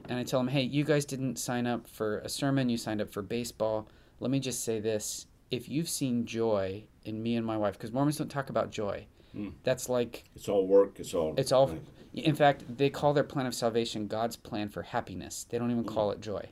And 0.08 0.18
I 0.18 0.22
tell 0.22 0.40
them, 0.40 0.48
hey, 0.48 0.62
you 0.62 0.84
guys 0.84 1.04
didn't 1.04 1.38
sign 1.38 1.66
up 1.66 1.86
for 1.86 2.18
a 2.20 2.28
sermon, 2.28 2.68
you 2.68 2.76
signed 2.76 3.00
up 3.00 3.12
for 3.12 3.20
baseball. 3.20 3.88
Let 4.20 4.30
me 4.30 4.40
just 4.40 4.64
say 4.64 4.80
this 4.80 5.26
if 5.50 5.68
you've 5.68 5.88
seen 5.88 6.26
joy 6.26 6.84
in 7.04 7.22
me 7.22 7.36
and 7.36 7.44
my 7.44 7.56
wife, 7.56 7.74
because 7.74 7.92
Mormons 7.92 8.18
don't 8.18 8.30
talk 8.30 8.50
about 8.50 8.70
joy, 8.70 9.06
mm. 9.34 9.52
that's 9.64 9.88
like. 9.88 10.24
It's 10.36 10.48
all 10.48 10.66
work, 10.66 11.00
it's 11.00 11.14
all. 11.14 11.34
It's 11.36 11.52
all. 11.52 11.70
In 12.14 12.34
fact, 12.34 12.64
they 12.76 12.90
call 12.90 13.12
their 13.12 13.24
plan 13.24 13.46
of 13.46 13.54
salvation 13.54 14.06
God's 14.06 14.36
plan 14.36 14.68
for 14.68 14.82
happiness. 14.82 15.46
They 15.48 15.58
don't 15.58 15.70
even 15.70 15.84
mm. 15.84 15.94
call 15.94 16.10
it 16.10 16.20
joy. 16.20 16.48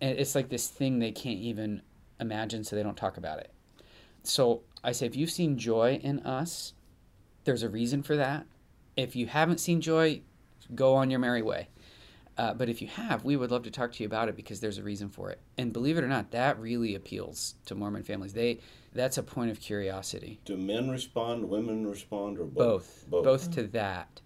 And 0.00 0.18
it's 0.18 0.34
like 0.34 0.48
this 0.48 0.68
thing 0.68 0.98
they 0.98 1.12
can't 1.12 1.38
even 1.38 1.82
imagine, 2.20 2.64
so 2.64 2.76
they 2.76 2.82
don't 2.82 2.96
talk 2.96 3.16
about 3.16 3.38
it. 3.38 3.52
So 4.22 4.62
I 4.82 4.92
say, 4.92 5.06
if 5.06 5.16
you've 5.16 5.30
seen 5.30 5.58
joy 5.58 6.00
in 6.02 6.20
us, 6.20 6.72
there's 7.44 7.62
a 7.62 7.68
reason 7.68 8.02
for 8.02 8.16
that. 8.16 8.46
If 8.96 9.16
you 9.16 9.26
haven't 9.26 9.58
seen 9.58 9.80
joy, 9.80 10.22
go 10.74 10.94
on 10.94 11.10
your 11.10 11.20
merry 11.20 11.42
way. 11.42 11.68
Uh, 12.36 12.52
but 12.52 12.68
if 12.68 12.82
you 12.82 12.88
have, 12.88 13.24
we 13.24 13.36
would 13.36 13.50
love 13.52 13.62
to 13.62 13.70
talk 13.70 13.92
to 13.92 14.02
you 14.02 14.08
about 14.08 14.28
it 14.28 14.34
because 14.34 14.58
there's 14.58 14.78
a 14.78 14.82
reason 14.82 15.08
for 15.08 15.30
it. 15.30 15.40
And 15.56 15.72
believe 15.72 15.96
it 15.96 16.02
or 16.02 16.08
not, 16.08 16.32
that 16.32 16.58
really 16.58 16.96
appeals 16.96 17.54
to 17.66 17.74
Mormon 17.74 18.02
families. 18.02 18.32
They 18.32 18.58
that's 18.92 19.18
a 19.18 19.22
point 19.22 19.50
of 19.50 19.60
curiosity. 19.60 20.40
Do 20.44 20.56
men 20.56 20.88
respond, 20.88 21.48
women 21.48 21.86
respond, 21.86 22.38
or 22.38 22.44
both? 22.44 22.54
Both, 22.54 23.10
both, 23.10 23.24
both 23.24 23.50
to 23.52 23.64
that. 23.68 24.20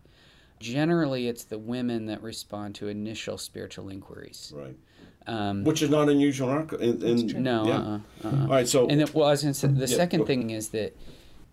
Generally, 0.60 1.28
it's 1.28 1.44
the 1.44 1.58
women 1.58 2.06
that 2.06 2.22
respond 2.22 2.74
to 2.76 2.88
initial 2.88 3.38
spiritual 3.38 3.88
inquiries. 3.90 4.52
Right. 4.54 4.76
Um, 5.26 5.62
Which 5.64 5.82
is 5.82 5.90
not 5.90 6.08
unusual 6.08 6.66
in, 6.80 7.02
in 7.02 7.42
no. 7.42 7.66
Yeah. 7.66 7.76
Uh-uh, 7.76 7.98
uh-uh. 8.24 8.42
All 8.42 8.48
right. 8.48 8.66
So 8.66 8.88
and 8.88 9.02
it, 9.02 9.14
well, 9.14 9.28
I 9.28 9.32
was 9.32 9.40
say 9.40 9.68
the 9.68 9.80
yeah, 9.80 9.86
second 9.86 10.26
thing 10.26 10.50
is 10.50 10.70
that 10.70 10.96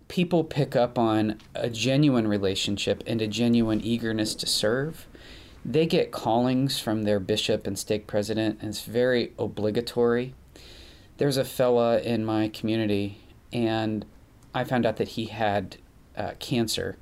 people 0.07 0.43
pick 0.43 0.75
up 0.75 0.97
on 0.97 1.39
a 1.53 1.69
genuine 1.69 2.27
relationship 2.27 3.03
and 3.07 3.21
a 3.21 3.27
genuine 3.27 3.81
eagerness 3.81 4.35
to 4.35 4.45
serve. 4.45 5.07
They 5.63 5.85
get 5.85 6.11
callings 6.11 6.79
from 6.79 7.03
their 7.03 7.19
bishop 7.19 7.65
and 7.65 7.77
stake 7.77 8.05
president, 8.05 8.59
and 8.61 8.69
it's 8.69 8.83
very 8.83 9.33
obligatory. 9.39 10.35
There's 11.17 11.37
a 11.37 11.45
fella 11.45 11.99
in 11.99 12.23
my 12.23 12.49
community, 12.49 13.19
and 13.51 14.05
I 14.53 14.63
found 14.63 14.85
out 14.85 14.97
that 14.97 15.09
he 15.09 15.25
had 15.25 15.77
uh, 16.15 16.31
cancer, 16.39 16.97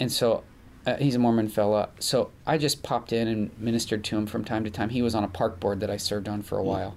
and 0.00 0.10
so 0.10 0.42
uh, 0.86 0.96
he's 0.96 1.16
a 1.16 1.18
Mormon 1.18 1.48
fella. 1.48 1.90
So 1.98 2.30
I 2.46 2.56
just 2.56 2.82
popped 2.82 3.12
in 3.12 3.28
and 3.28 3.50
ministered 3.58 4.04
to 4.04 4.16
him 4.16 4.26
from 4.26 4.42
time 4.42 4.64
to 4.64 4.70
time. 4.70 4.88
He 4.88 5.02
was 5.02 5.14
on 5.14 5.22
a 5.22 5.28
park 5.28 5.60
board 5.60 5.80
that 5.80 5.90
I 5.90 5.98
served 5.98 6.28
on 6.28 6.40
for 6.40 6.58
a 6.58 6.62
hmm. 6.62 6.68
while. 6.68 6.96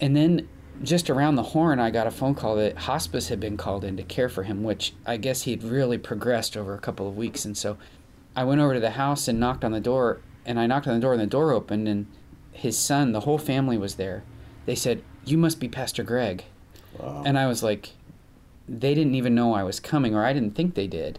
And 0.00 0.16
then 0.16 0.48
just 0.82 1.08
around 1.10 1.36
the 1.36 1.42
horn, 1.42 1.78
I 1.78 1.90
got 1.90 2.06
a 2.06 2.10
phone 2.10 2.34
call 2.34 2.56
that 2.56 2.76
hospice 2.76 3.28
had 3.28 3.40
been 3.40 3.56
called 3.56 3.84
in 3.84 3.96
to 3.96 4.02
care 4.02 4.28
for 4.28 4.42
him, 4.42 4.62
which 4.62 4.92
I 5.06 5.16
guess 5.16 5.42
he'd 5.42 5.62
really 5.62 5.98
progressed 5.98 6.56
over 6.56 6.74
a 6.74 6.80
couple 6.80 7.08
of 7.08 7.16
weeks. 7.16 7.44
And 7.44 7.56
so 7.56 7.76
I 8.34 8.44
went 8.44 8.60
over 8.60 8.74
to 8.74 8.80
the 8.80 8.90
house 8.90 9.28
and 9.28 9.38
knocked 9.38 9.64
on 9.64 9.72
the 9.72 9.80
door. 9.80 10.20
And 10.46 10.60
I 10.60 10.66
knocked 10.66 10.86
on 10.86 10.94
the 10.94 11.00
door, 11.00 11.12
and 11.12 11.22
the 11.22 11.26
door 11.26 11.52
opened, 11.52 11.88
and 11.88 12.06
his 12.52 12.78
son, 12.78 13.12
the 13.12 13.20
whole 13.20 13.38
family 13.38 13.78
was 13.78 13.94
there. 13.94 14.24
They 14.66 14.74
said, 14.74 15.02
You 15.24 15.38
must 15.38 15.58
be 15.58 15.68
Pastor 15.68 16.02
Greg. 16.02 16.44
Wow. 16.98 17.22
And 17.24 17.38
I 17.38 17.46
was 17.46 17.62
like, 17.62 17.90
They 18.68 18.94
didn't 18.94 19.14
even 19.14 19.34
know 19.34 19.54
I 19.54 19.62
was 19.62 19.80
coming, 19.80 20.14
or 20.14 20.24
I 20.24 20.34
didn't 20.34 20.54
think 20.54 20.74
they 20.74 20.86
did. 20.86 21.18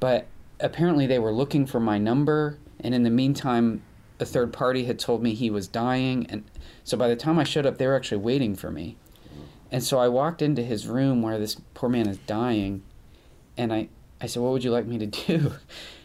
But 0.00 0.26
apparently 0.58 1.06
they 1.06 1.18
were 1.18 1.32
looking 1.32 1.66
for 1.66 1.78
my 1.78 1.98
number, 1.98 2.58
and 2.80 2.94
in 2.94 3.04
the 3.04 3.10
meantime, 3.10 3.82
a 4.20 4.24
third 4.24 4.52
party 4.52 4.84
had 4.84 4.98
told 4.98 5.22
me 5.22 5.34
he 5.34 5.50
was 5.50 5.68
dying, 5.68 6.26
and 6.28 6.44
so 6.84 6.96
by 6.96 7.08
the 7.08 7.16
time 7.16 7.38
I 7.38 7.44
showed 7.44 7.66
up, 7.66 7.78
they 7.78 7.86
were 7.86 7.96
actually 7.96 8.18
waiting 8.18 8.54
for 8.54 8.70
me. 8.70 8.96
And 9.70 9.84
so 9.84 9.98
I 9.98 10.08
walked 10.08 10.40
into 10.40 10.62
his 10.62 10.86
room 10.86 11.20
where 11.20 11.38
this 11.38 11.60
poor 11.74 11.88
man 11.88 12.08
is 12.08 12.18
dying, 12.18 12.82
and 13.56 13.72
I, 13.72 13.88
I 14.20 14.26
said, 14.26 14.42
What 14.42 14.52
would 14.52 14.64
you 14.64 14.70
like 14.70 14.86
me 14.86 14.98
to 14.98 15.06
do? 15.26 15.52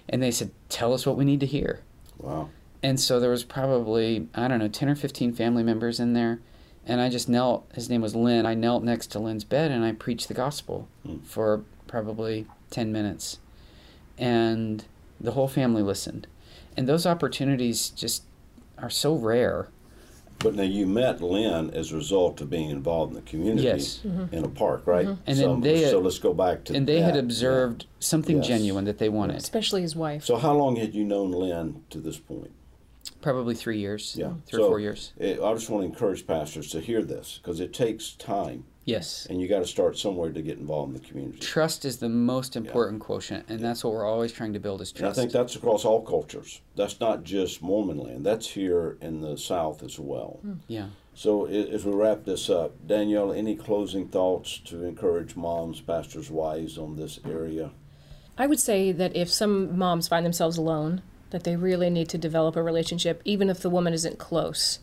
And 0.09 0.21
they 0.21 0.31
said, 0.31 0.51
Tell 0.69 0.93
us 0.93 1.05
what 1.05 1.17
we 1.17 1.25
need 1.25 1.39
to 1.39 1.45
hear. 1.45 1.81
Wow. 2.17 2.49
And 2.81 2.99
so 2.99 3.19
there 3.19 3.29
was 3.29 3.45
probably, 3.45 4.27
I 4.35 4.49
don't 4.49 4.59
know, 4.59 4.67
10 4.67 4.89
or 4.89 4.95
15 4.95 5.33
family 5.33 5.63
members 5.63 6.01
in 6.01 6.11
there. 6.13 6.41
And 6.85 6.99
I 6.99 7.07
just 7.07 7.29
knelt, 7.29 7.65
his 7.73 7.89
name 7.89 8.01
was 8.01 8.13
Lynn. 8.13 8.45
I 8.45 8.55
knelt 8.55 8.83
next 8.83 9.07
to 9.11 9.19
Lynn's 9.19 9.45
bed 9.45 9.71
and 9.71 9.85
I 9.85 9.93
preached 9.93 10.27
the 10.27 10.33
gospel 10.33 10.89
hmm. 11.05 11.19
for 11.19 11.63
probably 11.87 12.45
10 12.71 12.91
minutes 12.91 13.39
and 14.17 14.85
the 15.19 15.31
whole 15.31 15.47
family 15.47 15.81
listened. 15.81 16.27
And 16.75 16.87
those 16.87 17.05
opportunities 17.05 17.89
just 17.89 18.23
are 18.77 18.89
so 18.89 19.15
rare. 19.15 19.69
But 20.39 20.55
now 20.55 20.63
you 20.63 20.85
met 20.85 21.21
Lynn 21.21 21.69
as 21.71 21.91
a 21.91 21.95
result 21.95 22.41
of 22.41 22.49
being 22.49 22.69
involved 22.69 23.11
in 23.11 23.15
the 23.15 23.29
community 23.29 23.63
yes. 23.63 24.01
mm-hmm. 24.05 24.33
in 24.35 24.43
a 24.43 24.49
park, 24.49 24.85
right? 24.85 25.05
Mm-hmm. 25.05 25.21
And 25.25 25.37
so, 25.37 25.47
then 25.53 25.61
they 25.61 25.89
so 25.89 25.99
let's 25.99 26.19
go 26.19 26.33
back 26.33 26.65
to 26.65 26.75
and 26.75 26.85
they 26.85 26.99
that. 26.99 27.15
had 27.15 27.17
observed 27.17 27.83
yeah. 27.83 27.87
something 27.99 28.37
yes. 28.37 28.47
genuine 28.47 28.83
that 28.85 28.97
they 28.97 29.09
wanted, 29.09 29.37
especially 29.37 29.81
his 29.81 29.95
wife. 29.95 30.25
So 30.25 30.35
how 30.35 30.53
long 30.53 30.75
had 30.75 30.93
you 30.93 31.05
known 31.05 31.31
Lynn 31.31 31.83
to 31.91 31.99
this 31.99 32.17
point? 32.17 32.51
Probably 33.21 33.55
three 33.55 33.79
years. 33.79 34.15
Yeah, 34.17 34.33
three 34.45 34.59
so 34.59 34.65
or 34.65 34.69
four 34.69 34.79
years. 34.81 35.13
It, 35.17 35.39
I 35.41 35.53
just 35.53 35.69
want 35.69 35.83
to 35.83 35.87
encourage 35.87 36.27
pastors 36.27 36.69
to 36.71 36.81
hear 36.81 37.01
this 37.01 37.39
because 37.41 37.61
it 37.61 37.73
takes 37.73 38.11
time 38.11 38.65
Yes. 38.85 39.27
And 39.29 39.41
you 39.41 39.47
got 39.47 39.59
to 39.59 39.65
start 39.65 39.97
somewhere 39.97 40.31
to 40.31 40.41
get 40.41 40.57
involved 40.57 40.93
in 40.93 41.01
the 41.01 41.07
community. 41.07 41.39
Trust 41.39 41.85
is 41.85 41.97
the 41.97 42.09
most 42.09 42.55
important 42.55 43.01
yeah. 43.01 43.05
quotient, 43.05 43.45
and 43.47 43.59
yeah. 43.59 43.67
that's 43.67 43.83
what 43.83 43.93
we're 43.93 44.05
always 44.05 44.33
trying 44.33 44.53
to 44.53 44.59
build 44.59 44.81
is 44.81 44.91
trust. 44.91 45.01
And 45.01 45.09
I 45.09 45.13
think 45.13 45.31
that's 45.31 45.55
across 45.55 45.85
all 45.85 46.01
cultures. 46.01 46.61
That's 46.75 46.99
not 46.99 47.23
just 47.23 47.61
Mormon 47.61 47.97
land. 47.97 48.25
That's 48.25 48.49
here 48.49 48.97
in 49.01 49.21
the 49.21 49.37
South 49.37 49.83
as 49.83 49.99
well. 49.99 50.39
Hmm. 50.41 50.53
Yeah. 50.67 50.87
So 51.15 51.45
as 51.45 51.85
we 51.85 51.93
wrap 51.93 52.25
this 52.25 52.49
up, 52.49 52.87
Danielle, 52.87 53.31
any 53.31 53.55
closing 53.55 54.07
thoughts 54.07 54.57
to 54.65 54.83
encourage 54.83 55.35
moms, 55.35 55.79
pastors, 55.79 56.31
wives 56.31 56.77
on 56.77 56.95
this 56.95 57.19
area? 57.23 57.71
I 58.37 58.47
would 58.47 58.59
say 58.59 58.91
that 58.91 59.15
if 59.15 59.29
some 59.29 59.77
moms 59.77 60.07
find 60.07 60.25
themselves 60.25 60.57
alone, 60.57 61.03
that 61.29 61.43
they 61.43 61.55
really 61.55 61.91
need 61.91 62.09
to 62.09 62.17
develop 62.17 62.55
a 62.55 62.63
relationship, 62.63 63.21
even 63.25 63.49
if 63.49 63.59
the 63.59 63.69
woman 63.69 63.93
isn't 63.93 64.17
close, 64.17 64.79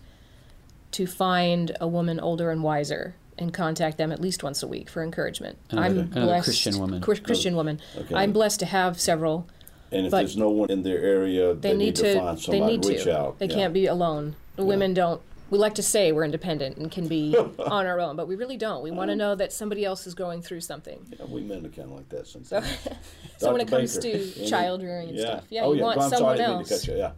to 0.93 1.07
find 1.07 1.77
a 1.81 1.89
woman 1.89 2.21
older 2.21 2.51
and 2.51 2.63
wiser 2.63 3.17
and 3.39 3.53
contact 3.53 3.99
them 3.99 4.13
at 4.13 4.21
least 4.21 4.43
once 4.43 4.63
a 4.63 4.67
week 4.67 4.89
for 4.89 5.03
encouragement. 5.03 5.59
Another, 5.71 5.87
I'm 5.87 5.99
another 5.99 6.21
blessed, 6.27 6.45
Christian 6.45 6.79
woman. 6.79 7.01
Christian 7.01 7.57
woman. 7.57 7.81
Okay. 7.97 8.15
I'm 8.15 8.33
blessed 8.33 8.61
to 8.61 8.67
have 8.67 9.01
several. 9.01 9.49
And 9.93 10.07
if 10.07 10.13
there's 10.13 10.37
no 10.37 10.51
one 10.51 10.71
in 10.71 10.83
their 10.83 10.99
area, 10.99 11.55
they, 11.55 11.71
they 11.71 11.77
need, 11.77 11.85
need, 11.87 11.97
to, 11.97 12.19
find 12.19 12.41
somebody 12.41 12.61
they 12.61 12.67
need 12.67 12.83
to 12.83 12.89
reach 12.89 13.05
to. 13.05 13.19
out. 13.19 13.39
They 13.39 13.47
yeah. 13.47 13.55
can't 13.55 13.75
be 13.75 13.87
alone. 13.87 14.37
The 14.57 14.63
yeah. 14.63 14.69
women 14.69 14.95
don't. 14.95 15.21
We 15.51 15.59
like 15.59 15.75
to 15.77 15.83
say 15.83 16.13
we're 16.13 16.25
independent 16.25 16.77
and 16.77 16.93
can 16.93 17.09
be 17.09 17.37
on 17.59 17.87
our 17.87 17.99
own, 17.99 18.15
but 18.15 18.29
we 18.29 18.37
really 18.37 18.57
don't. 18.57 18.85
We 18.85 18.93
want 18.93 19.09
to 19.09 19.15
uh-huh. 19.15 19.31
know 19.31 19.35
that 19.35 19.53
somebody 19.53 19.85
else 19.85 20.07
is 20.07 20.15
going 20.15 20.43
through 20.43 20.61
something. 20.61 21.05
Yeah, 21.19 21.27
we 21.27 21.41
men 21.41 21.67
are 21.67 21.71
kind 21.71 21.91
of 21.91 21.97
like 21.97 22.09
that 22.11 22.27
sometimes. 22.29 22.69
So, 22.69 22.93
so 23.39 23.53
when 23.53 23.61
it 23.61 23.69
comes 23.69 23.99
Baker. 23.99 24.19
to 24.35 24.49
child 24.49 24.83
rearing 24.83 25.09
and 25.09 25.19
stuff, 25.19 25.45
yeah, 25.51 25.63
oh, 25.63 25.73
you 25.73 25.83
want 25.83 26.03
someone 26.03 26.41
else. 26.41 26.87
You, 26.87 26.97
yeah. 26.97 27.13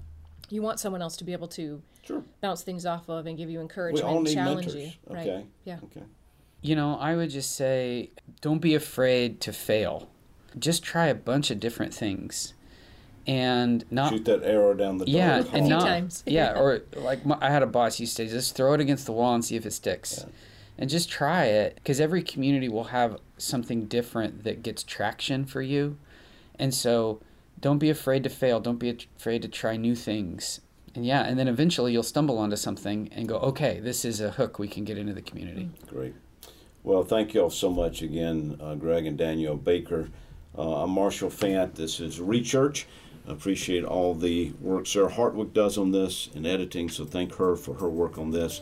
You 0.53 0.61
want 0.61 0.79
someone 0.79 1.01
else 1.01 1.17
to 1.17 1.25
be 1.25 1.33
able 1.33 1.49
to 1.49 1.83
sure. 2.03 2.23
bounce 2.43 2.63
things 2.63 2.85
off 2.85 3.09
of 3.09 3.27
and 3.27 3.39
give 3.39 3.49
you 3.49 3.61
encouragement, 3.61 4.05
and 4.05 4.29
challenge 4.29 4.67
mentors. 4.67 4.75
you. 4.75 4.93
Okay. 5.11 5.35
Right. 5.37 5.47
Yeah. 5.65 5.79
Okay. 5.85 6.03
You 6.61 6.77
know, 6.77 6.97
I 6.99 7.17
would 7.17 7.31
just 7.31 7.57
say 7.57 8.11
don't 8.41 8.61
be 8.61 8.75
afraid 8.75 9.41
to 9.41 9.53
fail. 9.53 10.11
Just 10.59 10.83
try 10.83 11.07
a 11.07 11.15
bunch 11.15 11.51
of 11.51 11.59
different 11.59 11.95
things 11.95 12.53
and 13.27 13.85
not 13.91 14.13
shoot 14.13 14.25
that 14.25 14.43
arrow 14.43 14.75
down 14.75 14.99
the 14.99 15.05
yeah 15.07 15.45
and 15.53 15.69
not 15.69 15.83
times. 15.83 16.25
yeah 16.27 16.59
or 16.59 16.83
like 16.97 17.25
my, 17.25 17.39
I 17.41 17.51
had 17.51 17.63
a 17.63 17.67
boss 17.67 18.01
used 18.01 18.17
to 18.17 18.27
say 18.27 18.33
just 18.33 18.57
throw 18.57 18.73
it 18.73 18.81
against 18.81 19.07
the 19.07 19.13
wall 19.13 19.33
and 19.33 19.45
see 19.45 19.55
if 19.55 19.65
it 19.65 19.73
sticks 19.73 20.19
yeah. 20.19 20.33
and 20.77 20.91
just 20.91 21.09
try 21.09 21.45
it 21.45 21.77
because 21.77 22.01
every 22.01 22.25
community 22.25 22.69
will 22.69 22.85
have 22.85 23.19
something 23.39 23.87
different 23.87 24.43
that 24.43 24.65
gets 24.65 24.83
traction 24.83 25.45
for 25.45 25.63
you 25.63 25.99
and 26.59 26.75
so 26.75 27.21
don't 27.63 27.79
be 27.79 27.89
afraid 27.89 28.25
to 28.25 28.29
fail. 28.29 28.61
Don't 28.61 28.79
be 28.79 28.99
afraid 29.17 29.41
to 29.41 29.49
try 29.49 29.79
new 29.79 29.95
things. 29.95 30.61
And 30.95 31.07
yeah 31.07 31.23
and 31.23 31.39
then 31.39 31.49
eventually 31.49 31.93
you'll 31.95 32.03
stumble 32.03 32.37
onto 32.37 32.57
something 32.57 33.09
and 33.13 33.27
go 33.27 33.39
okay 33.39 33.81
this 33.81 34.05
is 34.05 34.21
a 34.21 34.33
hook 34.33 34.59
we 34.59 34.69
can 34.69 34.85
get 34.85 34.99
into 34.99 35.15
the 35.15 35.23
community. 35.23 35.71
Great. 35.87 36.15
Well 36.83 37.03
thank 37.03 37.33
you 37.33 37.41
all 37.41 37.51
so 37.51 37.71
much 37.71 38.03
again 38.03 38.59
uh, 38.61 38.75
greg 38.75 39.07
and 39.07 39.17
danielle 39.17 39.57
baker. 39.57 40.11
Uh, 40.57 40.83
i'm 40.83 40.91
marshall 40.91 41.31
fant. 41.31 41.77
This 41.77 41.99
is 41.99 42.19
rechurch. 42.19 42.85
I 43.27 43.33
appreciate 43.33 43.85
all 43.85 44.15
the 44.15 44.53
work 44.61 44.87
Sarah 44.87 45.11
Hartwick 45.11 45.55
does 45.55 45.79
on 45.79 45.93
this 45.93 46.29
and 46.35 46.47
editing, 46.47 46.91
so 46.91 47.07
thank 47.07 47.35
her 47.37 47.57
for 47.57 47.73
her 47.75 47.89
work 47.89 48.19
on 48.19 48.31
this. 48.31 48.61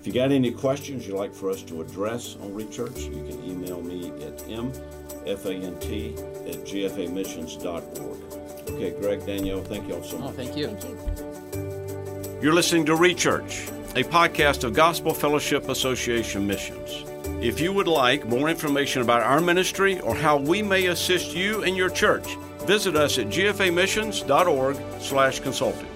If 0.00 0.06
you 0.06 0.12
got 0.12 0.32
any 0.32 0.50
questions 0.50 1.06
you'd 1.06 1.16
like 1.16 1.34
for 1.34 1.50
us 1.50 1.62
to 1.64 1.82
address 1.82 2.36
on 2.40 2.54
Rechurch, 2.54 3.04
you 3.04 3.22
can 3.30 3.44
email 3.44 3.82
me 3.82 4.08
at 4.24 4.38
mfant 4.38 4.80
at 5.26 6.64
gfamissions.org. 6.64 8.39
Okay, 8.74 8.90
Greg, 9.00 9.24
Danielle, 9.26 9.62
thank 9.62 9.86
you 9.88 9.94
all 9.94 10.02
so 10.02 10.16
oh, 10.16 10.20
much. 10.20 10.30
Oh, 10.30 10.32
thank 10.32 10.56
you. 10.56 10.68
Thank 10.68 10.84
you. 10.84 12.40
You're 12.42 12.54
listening 12.54 12.86
to 12.86 12.92
Rechurch, 12.92 13.68
a 13.96 14.02
podcast 14.02 14.64
of 14.64 14.72
Gospel 14.72 15.12
Fellowship 15.12 15.68
Association 15.68 16.46
Missions. 16.46 17.04
If 17.42 17.60
you 17.60 17.72
would 17.72 17.88
like 17.88 18.26
more 18.26 18.48
information 18.48 19.02
about 19.02 19.22
our 19.22 19.40
ministry 19.40 20.00
or 20.00 20.14
how 20.14 20.38
we 20.38 20.62
may 20.62 20.86
assist 20.86 21.34
you 21.34 21.64
and 21.64 21.76
your 21.76 21.90
church, 21.90 22.36
visit 22.60 22.96
us 22.96 23.18
at 23.18 23.26
gfamissions.org 23.26 24.76
slash 25.00 25.40
consulting. 25.40 25.86